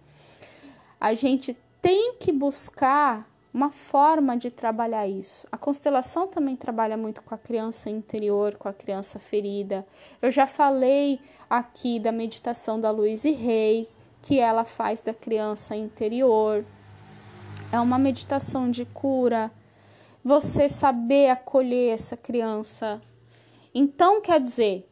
A 0.98 1.12
gente 1.12 1.54
tem 1.82 2.14
que 2.14 2.32
buscar 2.32 3.29
uma 3.52 3.70
forma 3.70 4.36
de 4.36 4.50
trabalhar 4.50 5.06
isso. 5.06 5.46
A 5.50 5.58
constelação 5.58 6.28
também 6.28 6.54
trabalha 6.54 6.96
muito 6.96 7.22
com 7.22 7.34
a 7.34 7.38
criança 7.38 7.90
interior, 7.90 8.56
com 8.56 8.68
a 8.68 8.72
criança 8.72 9.18
ferida. 9.18 9.84
Eu 10.22 10.30
já 10.30 10.46
falei 10.46 11.20
aqui 11.48 11.98
da 11.98 12.12
meditação 12.12 12.78
da 12.78 12.90
Louise 12.90 13.32
Rey, 13.32 13.88
que 14.22 14.38
ela 14.38 14.64
faz 14.64 15.00
da 15.00 15.12
criança 15.12 15.74
interior. 15.74 16.64
É 17.72 17.80
uma 17.80 17.98
meditação 17.98 18.70
de 18.70 18.84
cura. 18.84 19.50
Você 20.22 20.68
saber 20.68 21.30
acolher 21.30 21.94
essa 21.94 22.16
criança. 22.16 23.00
Então, 23.74 24.20
quer 24.20 24.40
dizer, 24.40 24.84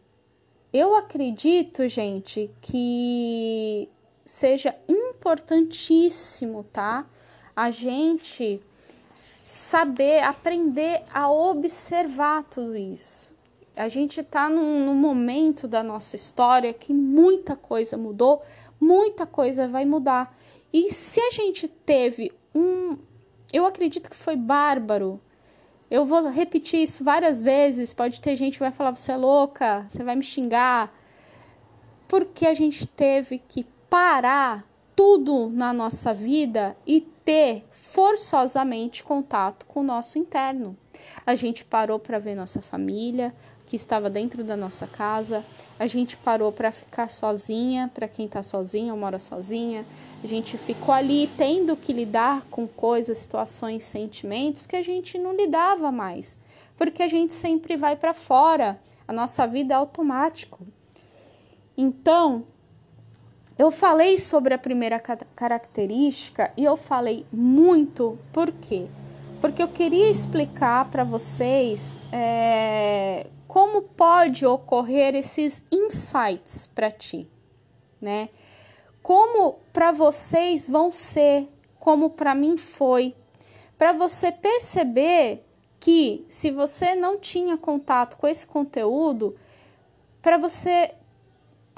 eu 0.72 0.96
acredito, 0.96 1.86
gente, 1.86 2.50
que 2.61 3.88
seja 4.24 4.74
importantíssimo, 4.88 6.64
tá? 6.64 7.06
A 7.59 7.72
gente 7.72 8.62
saber, 9.42 10.22
aprender 10.22 11.02
a 11.12 11.28
observar 11.28 12.44
tudo 12.44 12.76
isso. 12.76 13.34
A 13.74 13.88
gente 13.88 14.20
está 14.20 14.48
num, 14.48 14.86
num, 14.86 14.94
momento 14.94 15.66
da 15.66 15.82
nossa 15.82 16.14
história 16.14 16.72
que 16.72 16.94
muita 16.94 17.56
coisa 17.56 17.96
mudou, 17.96 18.40
muita 18.80 19.26
coisa 19.26 19.66
vai 19.66 19.84
mudar. 19.84 20.32
E 20.72 20.92
se 20.92 21.20
a 21.20 21.32
gente 21.32 21.66
teve 21.66 22.30
um. 22.54 22.96
Eu 23.52 23.66
acredito 23.66 24.09
que 24.09 24.14
foi 24.14 24.36
bárbaro. 24.36 25.20
Eu 25.90 26.06
vou 26.06 26.28
repetir 26.28 26.80
isso 26.80 27.02
várias 27.02 27.42
vezes. 27.42 27.92
Pode 27.92 28.20
ter 28.20 28.36
gente 28.36 28.52
que 28.54 28.61
vai 28.61 28.70
falar: 28.70 28.94
você 28.94 29.11
é 29.11 29.16
louca, 29.16 29.84
você 29.88 30.04
vai 30.04 30.14
me 30.14 30.22
xingar. 30.22 30.94
Porque 32.06 32.46
a 32.46 32.54
gente 32.54 32.86
teve 32.86 33.40
que 33.40 33.66
parar 33.90 34.67
tudo 34.99 35.49
na 35.51 35.72
nossa 35.72 36.12
vida 36.12 36.76
e 36.84 37.01
ter 37.01 37.64
forçosamente 37.70 39.05
contato 39.05 39.64
com 39.64 39.78
o 39.78 39.84
nosso 39.84 40.18
interno. 40.18 40.76
A 41.24 41.36
gente 41.36 41.64
parou 41.64 42.01
para 42.01 42.18
ver 42.18 42.34
nossa 42.34 42.61
família, 42.61 43.32
que 43.64 43.76
estava 43.76 44.11
dentro 44.11 44.42
da 44.42 44.57
nossa 44.57 44.88
casa, 44.88 45.44
a 45.78 45.86
gente 45.86 46.16
parou 46.16 46.51
para 46.51 46.72
ficar 46.72 47.12
sozinha, 47.12 47.88
para 47.94 48.09
quem 48.09 48.26
está 48.26 48.42
sozinha 48.42 48.92
ou 48.92 48.99
mora 48.99 49.20
sozinha, 49.20 49.86
a 50.20 50.26
gente 50.26 50.59
ficou 50.59 50.92
ali 50.92 51.30
tendo 51.38 51.76
que 51.76 51.92
lidar 51.92 52.42
com 52.51 52.66
coisas, 52.66 53.18
situações, 53.18 53.84
sentimentos 53.84 54.66
que 54.66 54.74
a 54.74 54.82
gente 54.82 55.16
não 55.16 55.32
lidava 55.32 55.92
mais, 55.92 56.40
porque 56.76 57.05
a 57.05 57.09
gente 57.09 57.34
sempre 57.34 57.76
vai 57.76 57.94
para 57.94 58.14
fora, 58.14 58.80
a 59.07 59.12
nossa 59.12 59.46
vida 59.46 59.74
é 59.74 59.76
automático. 59.76 60.66
Então, 61.76 62.44
eu 63.59 63.72
falei 63.72 64.16
sobre 64.16 64.54
a 64.54 64.59
primeira 64.59 65.00
característica 65.00 66.52
e 66.56 66.64
eu 66.64 66.76
falei 66.76 67.26
muito 67.32 68.16
por 68.32 68.52
quê? 68.52 68.86
Porque 69.40 69.61
eu 69.61 69.68
queria 69.68 70.09
explicar 70.09 70.88
para 70.90 71.02
vocês 71.02 72.00
é, 72.12 73.26
como 73.48 73.82
pode 73.82 74.46
ocorrer 74.46 75.16
esses 75.16 75.61
insights 75.72 76.68
para 76.68 76.88
ti, 76.88 77.28
né? 78.00 78.28
Como 79.02 79.59
para 79.72 79.90
vocês 79.90 80.68
vão 80.68 80.92
ser, 80.92 81.48
como 81.80 82.11
para 82.11 82.36
mim 82.36 82.56
foi, 82.56 83.14
para 83.76 83.92
você 83.92 84.30
perceber 84.30 85.44
que 85.80 86.24
se 86.28 86.50
você 86.52 86.94
não 86.94 87.18
tinha 87.18 87.56
contato 87.56 88.16
com 88.18 88.26
esse 88.26 88.46
conteúdo, 88.46 89.36
para 90.20 90.36
você 90.36 90.94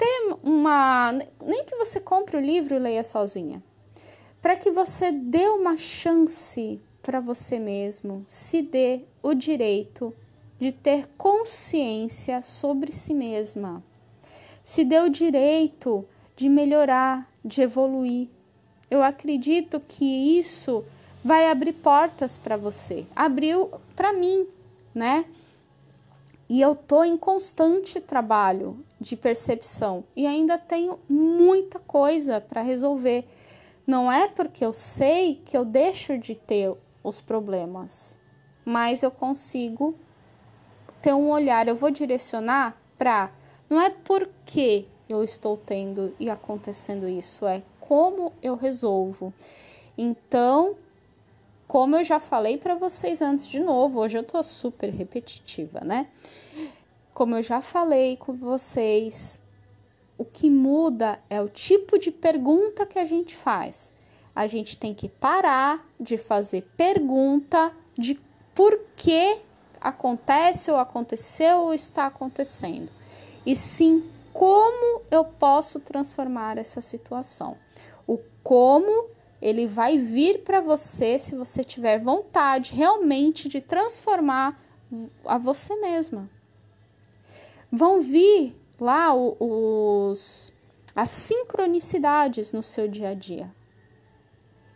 ter 0.01 0.35
uma. 0.41 1.13
Nem 1.45 1.63
que 1.63 1.75
você 1.75 1.99
compre 1.99 2.35
o 2.35 2.41
livro 2.41 2.73
e 2.73 2.79
leia 2.79 3.03
sozinha. 3.03 3.61
Para 4.41 4.55
que 4.55 4.71
você 4.71 5.11
dê 5.11 5.47
uma 5.47 5.77
chance 5.77 6.81
para 7.03 7.19
você 7.19 7.59
mesmo, 7.59 8.25
se 8.27 8.63
dê 8.63 9.01
o 9.21 9.35
direito 9.35 10.11
de 10.59 10.71
ter 10.71 11.07
consciência 11.17 12.41
sobre 12.41 12.91
si 12.91 13.13
mesma. 13.13 13.83
Se 14.63 14.83
dê 14.83 14.99
o 14.99 15.09
direito 15.09 16.03
de 16.35 16.49
melhorar, 16.49 17.27
de 17.45 17.61
evoluir. 17.61 18.27
Eu 18.89 19.03
acredito 19.03 19.79
que 19.79 20.39
isso 20.39 20.83
vai 21.23 21.47
abrir 21.47 21.73
portas 21.73 22.39
para 22.39 22.57
você. 22.57 23.05
Abriu 23.15 23.69
para 23.95 24.13
mim, 24.13 24.47
né? 24.93 25.25
E 26.51 26.59
eu 26.59 26.75
tô 26.75 27.01
em 27.01 27.15
constante 27.15 28.01
trabalho 28.01 28.83
de 28.99 29.15
percepção 29.15 30.03
e 30.13 30.27
ainda 30.27 30.57
tenho 30.57 30.99
muita 31.07 31.79
coisa 31.79 32.41
para 32.41 32.61
resolver. 32.61 33.25
Não 33.87 34.11
é 34.11 34.27
porque 34.27 34.65
eu 34.65 34.73
sei 34.73 35.35
que 35.45 35.55
eu 35.55 35.63
deixo 35.63 36.17
de 36.17 36.35
ter 36.35 36.75
os 37.01 37.21
problemas, 37.21 38.19
mas 38.65 39.01
eu 39.01 39.09
consigo 39.09 39.95
ter 41.01 41.13
um 41.13 41.29
olhar, 41.29 41.69
eu 41.69 41.75
vou 41.75 41.89
direcionar 41.89 42.75
para 42.97 43.31
não 43.69 43.79
é 43.79 43.89
porque 43.89 44.85
eu 45.07 45.23
estou 45.23 45.55
tendo 45.55 46.13
e 46.19 46.29
acontecendo 46.29 47.07
isso, 47.07 47.45
é 47.45 47.63
como 47.79 48.33
eu 48.43 48.57
resolvo. 48.57 49.33
Então, 49.97 50.75
como 51.71 51.95
eu 51.95 52.03
já 52.03 52.19
falei 52.19 52.57
para 52.57 52.75
vocês 52.75 53.21
antes 53.21 53.47
de 53.47 53.57
novo, 53.57 54.01
hoje 54.01 54.17
eu 54.17 54.23
tô 54.23 54.43
super 54.43 54.89
repetitiva, 54.89 55.79
né? 55.79 56.09
Como 57.13 57.37
eu 57.37 57.41
já 57.41 57.61
falei 57.61 58.17
com 58.17 58.33
vocês, 58.33 59.41
o 60.17 60.25
que 60.25 60.49
muda 60.49 61.17
é 61.29 61.41
o 61.41 61.47
tipo 61.47 61.97
de 61.97 62.11
pergunta 62.11 62.85
que 62.85 62.99
a 62.99 63.05
gente 63.05 63.37
faz. 63.37 63.93
A 64.35 64.47
gente 64.47 64.75
tem 64.75 64.93
que 64.93 65.07
parar 65.07 65.87
de 65.97 66.17
fazer 66.17 66.69
pergunta 66.75 67.73
de 67.97 68.19
por 68.53 68.77
que 68.97 69.37
acontece 69.79 70.69
ou 70.69 70.77
aconteceu 70.77 71.59
ou 71.59 71.73
está 71.73 72.05
acontecendo, 72.07 72.91
e 73.45 73.55
sim 73.55 74.11
como 74.33 75.03
eu 75.09 75.23
posso 75.23 75.79
transformar 75.79 76.57
essa 76.57 76.81
situação. 76.81 77.55
O 78.05 78.19
como 78.43 79.20
ele 79.41 79.65
vai 79.65 79.97
vir 79.97 80.43
para 80.43 80.61
você 80.61 81.17
se 81.17 81.35
você 81.35 81.63
tiver 81.63 81.99
vontade 81.99 82.73
realmente 82.73 83.47
de 83.47 83.61
transformar 83.61 84.61
a 85.25 85.37
você 85.37 85.75
mesma. 85.77 86.29
Vão 87.71 88.01
vir 88.01 88.55
lá 88.79 89.13
os 89.13 90.53
as 90.93 91.09
sincronicidades 91.09 92.51
no 92.51 92.61
seu 92.61 92.87
dia 92.87 93.09
a 93.09 93.13
dia. 93.13 93.49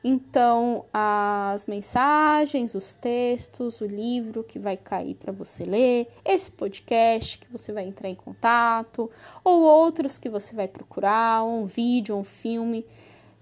Então, 0.08 0.86
as 0.94 1.66
mensagens, 1.66 2.76
os 2.76 2.94
textos, 2.94 3.82
o 3.82 3.88
livro 3.88 4.44
que 4.44 4.60
vai 4.60 4.78
cair 4.78 5.16
para 5.16 5.34
você 5.34 5.64
ler, 5.64 6.08
esse 6.24 6.52
podcast 6.52 7.40
que 7.40 7.52
você 7.52 7.74
vai 7.74 7.86
entrar 7.86 8.08
em 8.08 8.14
contato, 8.14 9.10
ou 9.44 9.64
outros 9.64 10.20
que 10.20 10.30
você 10.30 10.56
vai 10.56 10.68
procurar, 10.68 11.44
um 11.44 11.66
vídeo, 11.66 12.16
um 12.16 12.24
filme. 12.24 12.86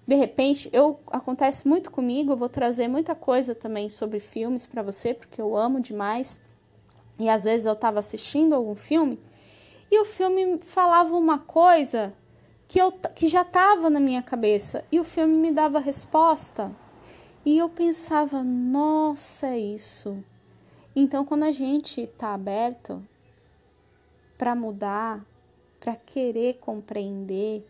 De 0.06 0.16
repente, 0.16 0.70
eu 0.74 1.00
acontece 1.08 1.68
muito 1.68 1.90
comigo, 1.90 2.32
eu 2.32 2.38
vou 2.38 2.50
trazer 2.50 2.88
muita 2.88 3.16
coisa 3.16 3.56
também 3.56 3.90
sobre 3.90 4.20
filmes 4.20 4.68
para 4.68 4.84
você, 4.84 5.14
porque 5.14 5.42
eu 5.42 5.56
amo 5.56 5.80
demais. 5.80 6.42
E 7.20 7.30
às 7.30 7.46
vezes 7.46 7.66
eu 7.66 7.74
estava 7.74 8.00
assistindo 8.00 8.54
algum 8.54 8.76
filme 8.76 9.20
e 9.94 10.00
o 10.00 10.06
filme 10.06 10.58
falava 10.64 11.16
uma 11.16 11.38
coisa 11.38 12.12
que, 12.68 12.82
eu, 12.82 12.92
que 12.92 13.28
já 13.28 13.44
estava 13.44 13.92
na 13.92 14.00
minha 14.00 14.24
cabeça 14.24 14.84
e 14.92 15.00
o 15.00 15.04
filme 15.04 15.36
me 15.36 15.52
dava 15.52 15.78
resposta. 15.78 16.76
E 17.46 17.60
eu 17.60 17.70
pensava, 17.70 18.42
nossa, 18.42 19.46
é 19.46 19.60
isso. 19.60 20.14
Então, 20.96 21.24
quando 21.24 21.44
a 21.44 21.52
gente 21.52 22.02
está 22.02 22.34
aberto 22.34 23.04
para 24.36 24.56
mudar, 24.56 25.24
para 25.80 25.96
querer 25.96 26.56
compreender, 26.56 27.64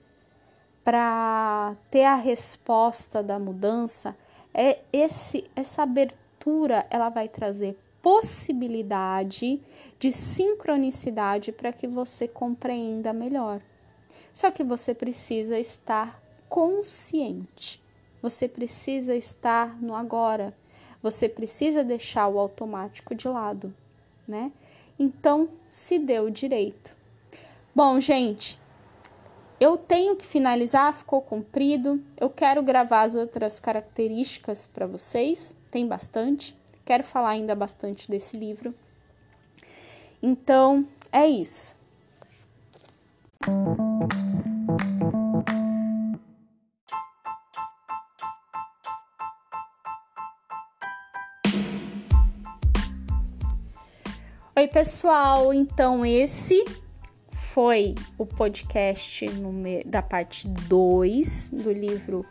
para 0.84 1.76
ter 1.90 2.04
a 2.04 2.16
resposta 2.16 3.24
da 3.24 3.40
mudança, 3.40 4.16
é 4.54 4.80
esse 4.92 5.46
essa 5.56 5.84
abertura, 5.84 6.86
ela 6.90 7.10
vai 7.10 7.28
trazer 7.28 7.78
possibilidade 8.02 9.62
de 9.98 10.12
sincronicidade 10.12 11.54
para 11.54 11.72
que 11.72 11.88
você 11.88 12.28
compreenda 12.28 13.14
melhor. 13.14 13.62
Só 14.34 14.52
que 14.52 14.64
você 14.64 14.94
precisa 14.94 15.58
estar 15.58 16.22
consciente. 16.50 17.82
Você 18.22 18.48
precisa 18.48 19.16
estar 19.16 19.82
no 19.82 19.96
agora. 19.96 20.54
Você 21.02 21.30
precisa 21.30 21.84
deixar 21.84 22.28
o 22.28 22.40
automático 22.40 23.16
de 23.16 23.28
lado, 23.28 23.74
né? 24.28 24.52
Então, 25.00 25.50
se 25.68 25.98
deu 25.98 26.30
direito. 26.30 26.96
Bom, 27.74 28.00
gente, 28.00 28.60
eu 29.64 29.78
tenho 29.78 30.18
que 30.18 30.26
finalizar, 30.26 30.92
ficou 30.94 31.22
comprido. 31.22 32.04
Eu 32.20 32.30
quero 32.30 32.62
gravar 32.62 33.04
as 33.04 33.16
outras 33.16 33.62
características 33.62 34.68
para 34.68 34.86
vocês, 34.86 35.56
tem 35.72 35.88
bastante. 35.88 36.54
Quero 36.84 37.02
falar 37.02 37.30
ainda 37.30 37.56
bastante 37.56 38.12
desse 38.12 38.36
livro. 38.36 38.76
Então, 40.22 40.86
é 41.14 41.26
isso. 41.26 41.78
Oi, 54.58 54.68
pessoal. 54.68 55.54
Então, 55.54 56.06
esse 56.06 56.83
foi 57.54 57.94
o 58.18 58.26
podcast 58.26 59.28
da 59.86 60.02
parte 60.02 60.48
2 60.48 61.52
do 61.52 61.72
livro 61.72 62.26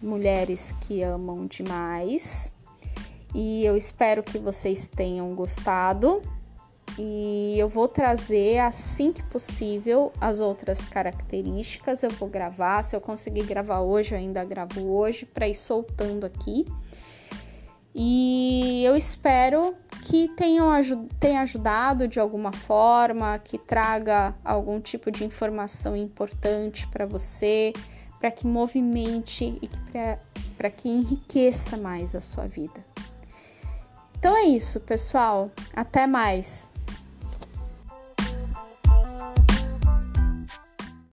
Mulheres 0.00 0.72
que 0.82 1.02
Amam 1.02 1.48
Demais. 1.48 2.52
E 3.34 3.64
eu 3.64 3.76
espero 3.76 4.22
que 4.22 4.38
vocês 4.38 4.86
tenham 4.86 5.34
gostado. 5.34 6.22
E 6.96 7.56
eu 7.58 7.68
vou 7.68 7.88
trazer 7.88 8.60
assim 8.60 9.12
que 9.12 9.24
possível 9.24 10.12
as 10.20 10.38
outras 10.38 10.86
características. 10.86 12.04
Eu 12.04 12.10
vou 12.10 12.28
gravar, 12.28 12.84
se 12.84 12.94
eu 12.94 13.00
conseguir 13.00 13.46
gravar 13.46 13.80
hoje, 13.80 14.14
eu 14.14 14.18
ainda 14.18 14.44
gravo 14.44 14.88
hoje 14.88 15.26
para 15.26 15.48
ir 15.48 15.56
soltando 15.56 16.24
aqui. 16.24 16.64
E 17.94 18.82
eu 18.84 18.96
espero 18.96 19.74
que 20.02 20.28
tenham 20.28 20.68
tenha 21.18 21.40
ajudado 21.40 22.06
de 22.06 22.20
alguma 22.20 22.52
forma, 22.52 23.38
que 23.38 23.58
traga 23.58 24.34
algum 24.44 24.80
tipo 24.80 25.10
de 25.10 25.24
informação 25.24 25.96
importante 25.96 26.86
para 26.88 27.04
você, 27.04 27.72
para 28.18 28.30
que 28.30 28.46
movimente 28.46 29.58
e 29.60 29.68
para 30.56 30.70
que 30.70 30.88
enriqueça 30.88 31.76
mais 31.76 32.14
a 32.14 32.20
sua 32.20 32.46
vida. 32.46 32.84
Então 34.18 34.36
é 34.36 34.44
isso, 34.44 34.78
pessoal. 34.80 35.50
Até 35.74 36.06
mais! 36.06 36.69